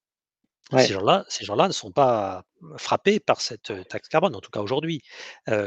[0.71, 0.87] Ces Ouais.
[0.87, 2.43] gens-là ces gens-là ne sont pas
[2.77, 5.01] frappés par cette, heu, taxe carbone, en tout cas aujourd'hui.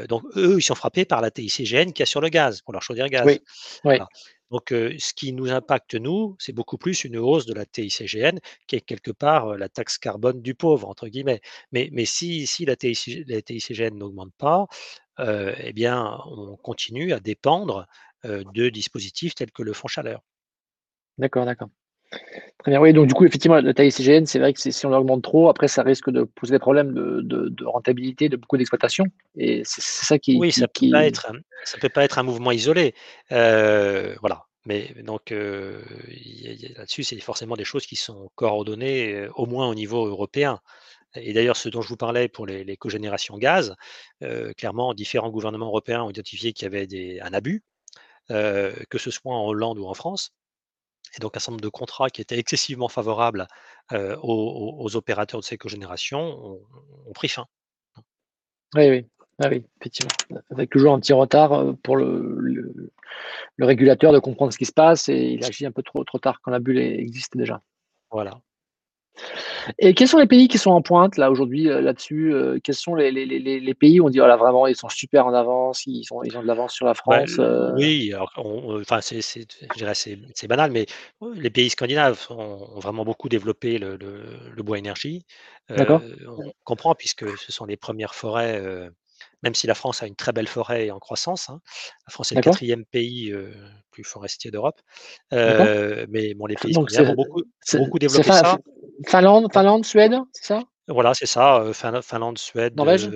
[0.08, 2.72] Donc eux, ils sont frappés par la TICGN qu'il y a sur le gaz, pour
[2.72, 3.26] leur chaudière gaz.
[3.26, 3.40] Oui.
[3.84, 4.08] Voilà.
[4.50, 8.38] Donc ce qui nous impacte nous, c'est beaucoup plus une hausse de la TICGN
[8.68, 11.40] qui est quelque part, la taxe carbone «du pauvre» entre guillemets.
[11.72, 14.66] Mais si si la TICG la TICGN n'augmente pas,
[15.18, 17.86] et bien, on continue à dépendre,
[18.24, 20.22] de dispositifs tels que le fonds chaleur.
[21.18, 21.70] D'accord, d'accord.
[22.58, 25.22] Très bien, oui, donc du coup, effectivement, la TICGN, c'est vrai que si on augmente
[25.22, 29.04] trop, après ça risque de poser des problèmes de de de rentabilité de beaucoup d'exploitations.
[29.36, 32.04] Et c'est ça qui Oui, ça qui peut pas qui être, hem, ça peut pas
[32.04, 32.94] être un mouvement isolé.
[33.30, 35.36] Heu, voilà, mais donc a
[36.78, 40.60] là-dessus, c'est forcément des choses qui sont coordonnées, heu, au moins au niveau européen.
[41.16, 43.74] Et d'ailleurs, ce dont je vous parlais pour les les cogénérations gaz,
[44.56, 47.64] clairement, différents gouvernements européens ont identifié qu'il y avait des un abus,
[48.30, 50.32] que ce soit en Hollande ou en France
[51.14, 53.46] et donc un certain nombre de contrats qui étaient excessivement favorables,
[53.92, 56.60] aux opérateurs de ces cogénérations ont
[57.06, 57.46] ont pris fin.
[58.74, 59.06] oui, oui.
[59.38, 62.92] Ah oui, effectivement, avec toujours un petit retard, pour le le
[63.56, 66.18] le régulateur de comprendre ce qui se passe et il agit un peu trop trop
[66.18, 67.60] tard quand la bulle existe déjà.
[68.10, 68.40] Voilà.
[69.78, 72.60] Et quels sont les pays qui sont en pointe là aujourd'hui, heu, là-dessus, heu?
[72.62, 74.76] Quels sont les les les les les pays où on dit: «Oh là vraiment ils
[74.76, 78.12] sont super en avance, ils sont ils ont de l'avance sur la France», oui,
[78.80, 80.86] enfin c'est c'est je dirais c'est c'est banal, mais
[81.22, 85.24] heu, les pays scandinaves ont vraiment beaucoup développé le le le bois énergie.
[85.76, 88.90] D'accord, Heu, on comprend puisque ce sont les premières forêts, heu,
[89.42, 91.60] même si la France a une très belle forêt en croissance, hein.
[92.06, 93.34] La France est le quatrième pays,
[93.90, 94.80] plus forestier d'Europe.
[95.32, 97.42] mais bon, les pays scandinaves ont beaucoup
[97.74, 98.58] beaucoup développé Fin ça.
[99.06, 100.62] Finlande Finlande, Suède, c'est ça?
[100.88, 103.10] Voilà, c'est ça, Finlande, Suède, Norvège?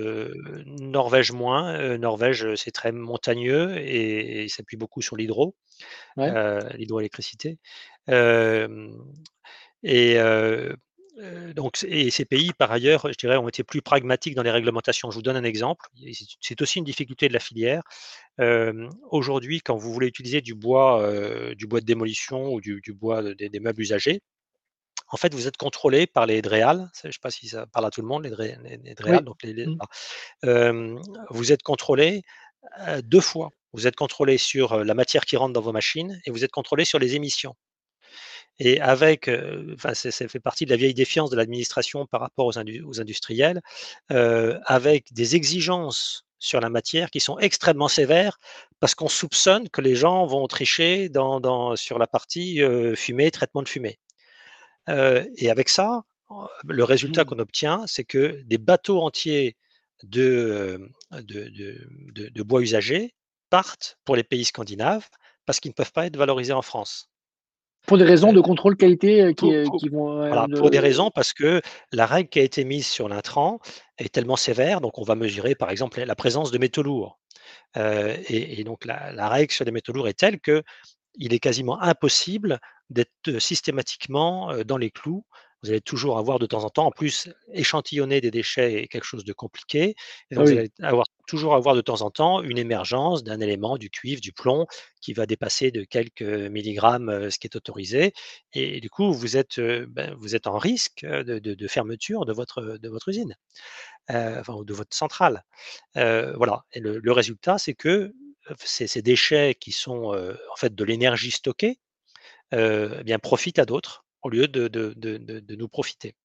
[0.65, 5.55] Norvège moins, Norvège, c'est très montagneux et et s'appuie beaucoup sur l'hydro,
[6.17, 6.31] Ouais,
[6.75, 7.57] l'hydroélectricité.
[9.83, 10.17] Et
[11.55, 15.11] donc et ces pays, par ailleurs, je dirais, ont été plus pragmatiques dans les réglementations.
[15.11, 15.87] Je vous donne un exemple
[16.41, 17.83] c'est aussi une difficulté de la filière.
[19.09, 21.11] Aujourd'hui, quand vous voulez utiliser du bois,
[21.55, 24.21] du bois de démolition ou du du bois, des des meubles usagés,
[25.09, 27.85] en fait, vous êtes contrôlé par les DREAL, je ne sais pas si ça parle
[27.87, 29.23] à tout le monde, les DRE les les DREAL, oui.
[29.23, 29.77] donc les les Mmh.
[30.43, 32.23] Hem, vous êtes contrôlé,
[32.89, 33.49] heu, 2 fois.
[33.73, 36.85] Vous êtes contrôlé sur, la matière qui rentre dans vos machines et vous êtes contrôlé
[36.85, 37.55] sur les émissions
[38.63, 42.45] et avec, heu, enfin, ça fait partie de la vieille défiance de l'administration par rapport
[42.47, 43.61] aux indu aux industriels,
[44.11, 48.37] heu, avec des exigences sur la matière qui sont extrêmement sévères
[48.79, 51.09] parce qu'on soupçonne que les gens vont tricher
[51.75, 53.99] sur la partie, heu, fumée, traitement de fumée.
[55.37, 56.03] Et avec ça,
[56.67, 59.57] le résultat qu'on obtient, c'est que des bateaux entiers
[60.03, 63.13] de, de bois usagé
[63.49, 65.09] partent pour les pays scandinaves
[65.45, 67.10] parce qu'ils ne peuvent pas être valorisés en France.
[67.87, 70.69] Pour des raisons de contrôle qualité, heu, qui, pour heu, pour qui vont, voilà, pour
[70.69, 71.61] des de raisons parce que
[71.91, 73.59] la règle qui a été mise sur l'intrant
[73.97, 77.19] est tellement sévère, donc on va mesurer par exemple la présence de métaux lourds.
[77.77, 80.63] Et et donc la la règle sur les métaux lourds est telle que
[81.15, 82.59] il est quasiment impossible
[82.91, 85.25] d'être, systématiquement, dans les clous.
[85.63, 89.03] Vous allez toujours avoir de temps en temps en plus, échantillonner des déchets est quelque
[89.03, 89.95] chose de compliqué
[90.31, 93.91] et vous allez avoir toujours avoir de temps en temps une émergence d'un élément, du
[93.91, 94.65] cuivre, du plomb
[95.01, 98.13] qui va dépasser de quelques, milligrammes, ce qui est autorisé
[98.53, 102.33] et du coup vous êtes, ben, vous êtes en risque, de de de fermeture de
[102.33, 103.35] votre, de votre usine,
[104.09, 105.43] enfin de votre centrale.
[105.95, 108.13] Voilà et le le résultat, c'est que,
[108.63, 110.13] ces ces déchets qui sont,
[110.53, 111.79] en fait de l'énergie stockée,
[112.53, 116.15] eh bien, profite à d'autres au lieu de, de, de, de nous profiter.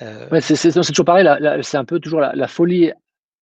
[0.00, 1.26] Ouais, c'est toujours pareil,
[1.62, 2.92] c'est un peu toujours la, folie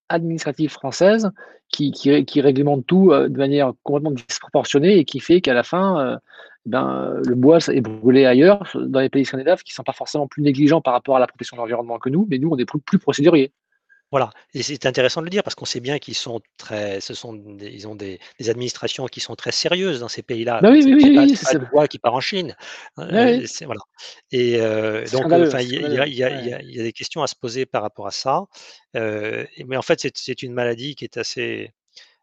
[0.08, 1.30] administrative française
[1.68, 6.18] qui, qui, réglemente tout de manière complètement disproportionnée et qui fait qu'à la fin,
[6.64, 10.26] ben, le bois est brûlé ailleurs, dans les pays scandinaves, qui ne sont pas forcément
[10.26, 12.64] plus négligents par rapport à la protection de l'environnement que nous, mais nous, on est
[12.64, 13.52] plus, plus procéduriers.
[14.12, 17.12] Voilà, et c'est intéressant de le dire parce qu'on sait bien qu'ils sont très, ce
[17.12, 20.60] sont ils ont des, administrations qui sont très sérieuses dans ces pays-là.
[20.62, 22.54] Bah oui, oui, oui, c'est qui part en Chine.
[22.96, 23.32] Voilà.
[24.30, 24.58] Et
[25.10, 25.24] donc,
[25.60, 28.44] il y, a des questions à se poser par rapport à ça.
[28.94, 31.72] mais en fait, c'est une maladie qui est assez,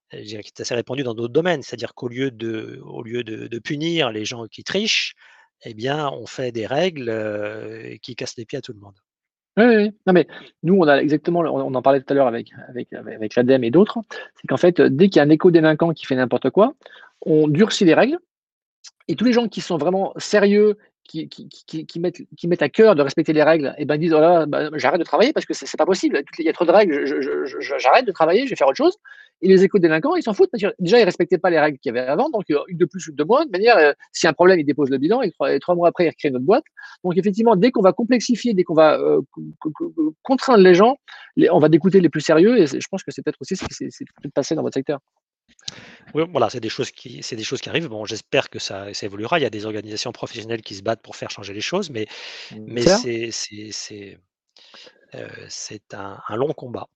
[0.09, 1.63] qui est assez répandue dans d'autres domaines.
[1.63, 5.15] C'est-à-dire qu'au lieu de, au lieu de, punir les gens qui trichent,
[5.63, 8.95] eh bien, on fait des règles qui cassent les pieds à tout le monde.
[9.57, 9.91] Oui, oui.
[10.07, 10.27] Non, mais
[10.63, 13.71] nous, on a exactement, on en parlait tout à l'heure avec, avec, avec l'ADEME et
[13.71, 13.99] d'autres,
[14.35, 16.73] c'est qu'en fait, dès qu'il y a un éco-délinquant qui fait n'importe quoi,
[17.21, 18.17] on durcit les règles
[19.07, 23.01] et tous les gens qui sont vraiment sérieux qui, mettent, qui mettent à cœur de
[23.01, 25.85] respecter les règles, et ben disent oh bah, j'arrête de travailler parce que c'est pas
[25.85, 26.21] possible.
[26.39, 27.05] Il y a trop de règles,
[27.77, 28.97] j'arrête de travailler, je vais faire autre chose.
[29.41, 31.93] Et les éco-délinquants, ils s'en foutent parce que déjà, ils respectaient pas les règles qu'il
[31.93, 33.45] y avait avant, donc euh, une de plus, une de moins.
[33.45, 36.09] De manière, euh, si un problème, ils déposent le bilan et trois, mois après, ils
[36.09, 36.63] recréent notre boîte.
[37.03, 39.21] Donc effectivement, dès qu'on va complexifier, dès qu'on va euh,
[40.21, 40.97] contraindre les gens,
[41.51, 42.57] on va dégoûter les plus sérieux.
[42.61, 44.99] Et je pense que c'est peut-être aussi ce qui s'est passé dans votre secteur.
[46.13, 47.87] Oui, voilà, c'est des choses qui, c'est des choses qui arrivent.
[47.87, 49.39] Bon, j'espère que ça, ça évoluera.
[49.39, 52.07] Il y a des organisations professionnelles qui se battent pour faire changer les choses, mais,
[52.51, 52.81] mmh, mais
[53.31, 54.19] c'est,
[55.15, 56.87] euh, c'est un, un long combat.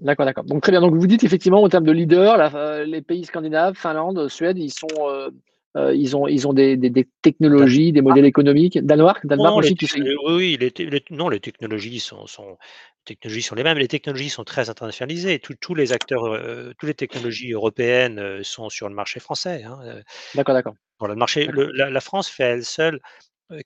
[0.00, 0.44] D'accord, d'accord.
[0.44, 0.80] Donc très bien.
[0.80, 4.70] Donc vous dites effectivement en termes de leader, euh, les pays scandinaves, Finlande, Suède, ils
[4.70, 5.30] sont, euh,
[5.76, 8.78] euh, ils ont, ils ont des, des, technologies, des modèles économiques.
[8.78, 10.00] Danemark, Danemark non, aussi, tu sais.
[10.26, 12.56] Oui, les, les, non, les technologies sont, sont,
[13.04, 13.76] technologies sont les mêmes.
[13.76, 15.38] Les technologies sont très internationalisées.
[15.38, 19.64] Tous les acteurs, euh, toutes les technologies européennes euh, sont sur le marché français.
[19.64, 20.00] Hein,
[20.34, 20.74] d'accord, d'accord.
[20.98, 23.00] Voilà, le marché, le, la, France fait elle seule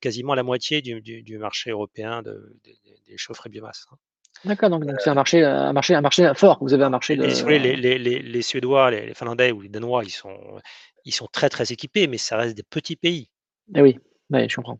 [0.00, 2.56] quasiment la moitié du, du, du marché européen de,
[3.06, 3.86] des chaufferies biomasse.
[3.92, 3.96] Hein.
[4.44, 6.58] D'accord, donc c'est un marché, un marché, un marché fort.
[6.60, 7.24] Vous avez un marché de.
[7.24, 10.38] Les, les, les, les Suédois, les, Finlandais ou les Danois, ils sont,
[11.04, 13.28] ils sont très très équipés, mais ça reste des petits pays.
[13.74, 13.98] Eh oui,
[14.30, 14.78] je comprends.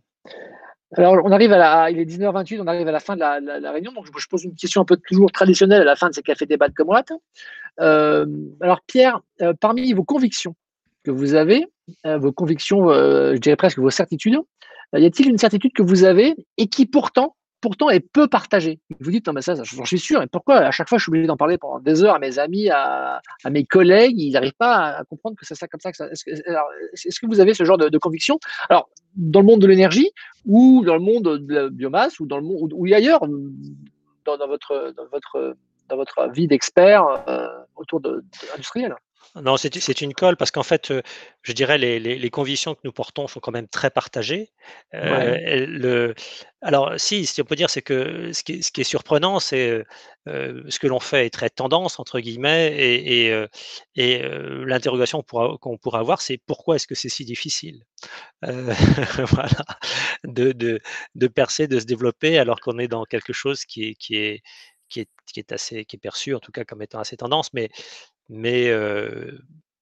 [0.97, 3.73] Alors, on arrive à la, il est 19h28, on arrive à la fin de la,
[3.73, 3.93] réunion.
[3.93, 6.47] Donc, je, pose une question un peu toujours traditionnelle à la fin de ces cafés
[6.47, 7.07] débat de Comrade.
[7.81, 8.27] Euh,
[8.61, 10.57] alors, Pierre, euh, parmi vos convictions
[11.05, 11.67] que vous avez,
[12.07, 14.39] euh, vos convictions, je dirais presque vos certitudes,
[14.93, 18.81] y a-t-il une certitude que vous avez et qui pourtant pourtant est peu partagé.
[19.01, 20.23] Vous dites, non, mais ça, j'en suis sûr.
[20.23, 22.39] Et pourquoi à chaque fois je suis obligé d'en parler pendant des heures à mes
[22.39, 25.91] amis, à, mes collègues, ils n'arrivent pas à, comprendre que c'est ça comme ça.
[25.91, 28.39] Est-ce que, vous avez ce genre de, conviction?
[28.69, 30.11] Alors, dans le monde de l'énergie,
[30.47, 33.21] ou dans le monde de la biomasse, ou dans le monde, ou, ailleurs,
[34.25, 35.57] dans, votre, votre,
[35.89, 38.25] dans votre vie d'expert euh, autour de,
[38.57, 38.63] de
[39.37, 41.03] non, c'est une colle parce qu'en fait, euh,
[41.43, 44.51] je dirais les, les, convictions que nous portons sont quand même très partagées.
[44.95, 46.15] Euh, le,
[46.63, 49.39] alors, si, ce qu'on peut dire, c'est que ce qui, est, ce qui est surprenant,
[49.39, 49.85] c'est
[50.29, 53.47] euh, ce que l'on fait est très tendance, entre guillemets, et, et,
[53.95, 54.23] et
[54.67, 57.85] l'interrogation qu'on pourrait avoir, c'est pourquoi est-ce que c'est si difficile?
[58.43, 59.65] Voilà,
[60.25, 60.81] de, de,
[61.15, 64.43] de, percer, de se développer, alors qu'on est dans quelque chose qui est, qui est,
[64.89, 67.53] qui est, qui est assez, qui est perçu en tout cas comme étant assez tendance,
[67.55, 67.71] mais
[68.31, 68.73] mais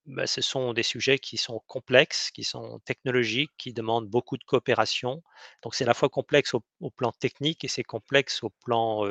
[0.06, 4.44] bah, ce sont des sujets qui sont complexes, qui sont technologiques, qui demandent beaucoup de
[4.44, 5.22] coopération.
[5.62, 9.04] Donc c'est à la fois complexe au, plan technique et c'est complexe au plan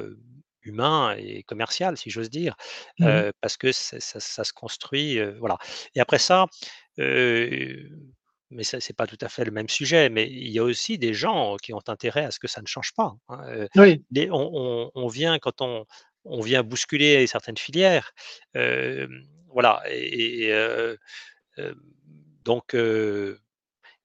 [0.64, 2.56] humain et commercial, si j'ose dire,
[3.00, 5.20] mmh parce que ça, se construit.
[5.40, 5.58] voilà.
[5.96, 6.48] Et après ça,
[8.50, 10.98] mais ça, c'est pas tout à fait le même sujet, mais il y a aussi
[10.98, 13.16] des gens qui ont intérêt à ce que ça ne change pas.
[13.30, 14.04] Hein, oui.
[14.32, 15.86] on, vient quand on,
[16.30, 18.14] on vient bousculer certaines filières.
[19.54, 19.84] voilà.
[19.90, 20.52] Et,
[22.46, 23.38] donc, il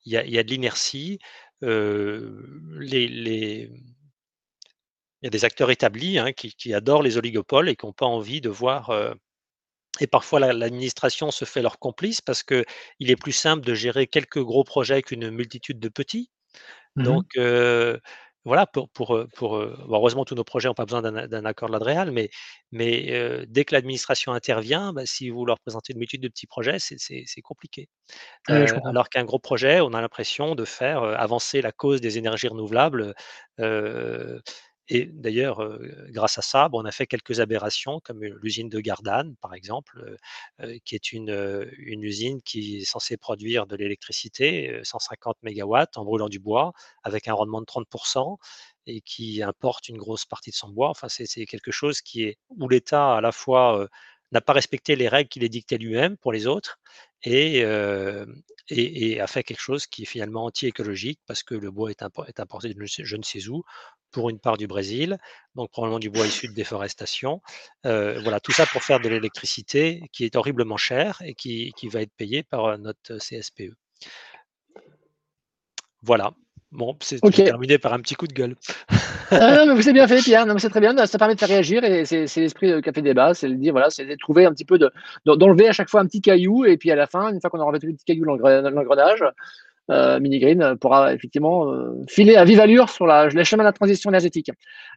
[0.06, 1.18] y, a, de l'inertie.
[1.60, 3.00] les,
[5.20, 8.06] il y a des acteurs établis hein, qui, adorent les oligopoles et qui n'ont pas
[8.06, 8.92] envie de voir.
[10.00, 12.64] et parfois, l'administration se fait leur complice parce qu'il
[12.98, 16.30] est plus simple de gérer quelques gros projets qu'une multitude de petits.
[16.96, 17.26] Mmh donc,
[18.45, 22.11] voilà, pour, pour, pour heureusement, tous nos projets n'ont pas besoin d'un accord de l'Adréal,
[22.11, 22.30] mais,
[22.72, 26.78] mais dès que l'administration intervient, bah, si vous leur présentez une multitude de petits projets,
[26.78, 27.88] c'est compliqué.
[28.49, 33.14] alors qu'un gros projet, on a l'impression de faire avancer la cause des énergies renouvelables
[34.88, 35.66] et d'ailleurs,
[36.08, 40.16] grâce à ça, on a fait quelques aberrations, comme l'usine de Gardanne, par exemple,
[40.84, 46.40] qui est une, usine qui est censée produire de l'électricité, 150 MW en brûlant du
[46.40, 46.72] bois,
[47.04, 48.36] avec un rendement de 30%
[48.86, 50.88] et qui importe une grosse partie de son bois.
[50.90, 53.88] Enfin, c'est quelque chose qui est où l'État, à la fois,
[54.32, 56.78] n'a pas respecté les règles qu'il a dictées lui-même pour les autres,
[57.24, 57.64] et,
[59.20, 62.02] a fait quelque chose qui est finalement anti-écologique parce que le bois est,
[62.40, 63.62] importé de je ne sais où,
[64.10, 65.18] pour une part du Brésil,
[65.54, 67.40] donc probablement du bois issu de déforestation.
[67.84, 72.02] voilà, tout ça pour faire de l'électricité qui est horriblement chère et qui, qui va
[72.02, 73.74] être payée par notre CSPE.
[76.02, 76.32] Voilà.
[76.72, 78.56] Bon, c'est terminé par un petit coup de gueule.
[79.30, 80.46] ah, non, mais vous avez bien fait, Pierre.
[80.46, 80.96] Non, c'est très bien.
[81.06, 83.34] Ça permet de faire réagir et c'est l'esprit de Café Débat.
[83.34, 84.90] C'est de dire, voilà, c'est de trouver un petit peu de,
[85.26, 87.58] d'enlever à chaque fois un petit caillou et puis à la fin, une fois qu'on
[87.58, 88.36] aura revêtu le petit caillou dans
[88.70, 89.22] l'engrenage,
[89.90, 93.68] euh, Mini Green pourra effectivement euh, filer à vive allure sur la, les chemins de
[93.68, 94.50] la transition énergétique.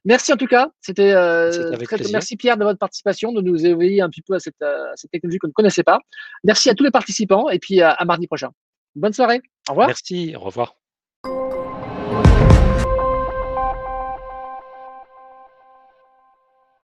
[0.06, 0.70] Merci en tout cas.
[0.80, 4.40] C'était euh, très, merci Pierre de votre participation, de nous éveiller un petit peu à
[4.40, 4.64] cette,
[4.96, 6.00] cette technologie qu'on ne connaissait pas.
[6.46, 8.52] Merci à tous les participants et puis à mardi prochain.
[8.96, 9.42] Bonne soirée.
[9.68, 9.88] Au revoir.
[9.88, 10.36] Merci.
[10.38, 10.76] Au revoir.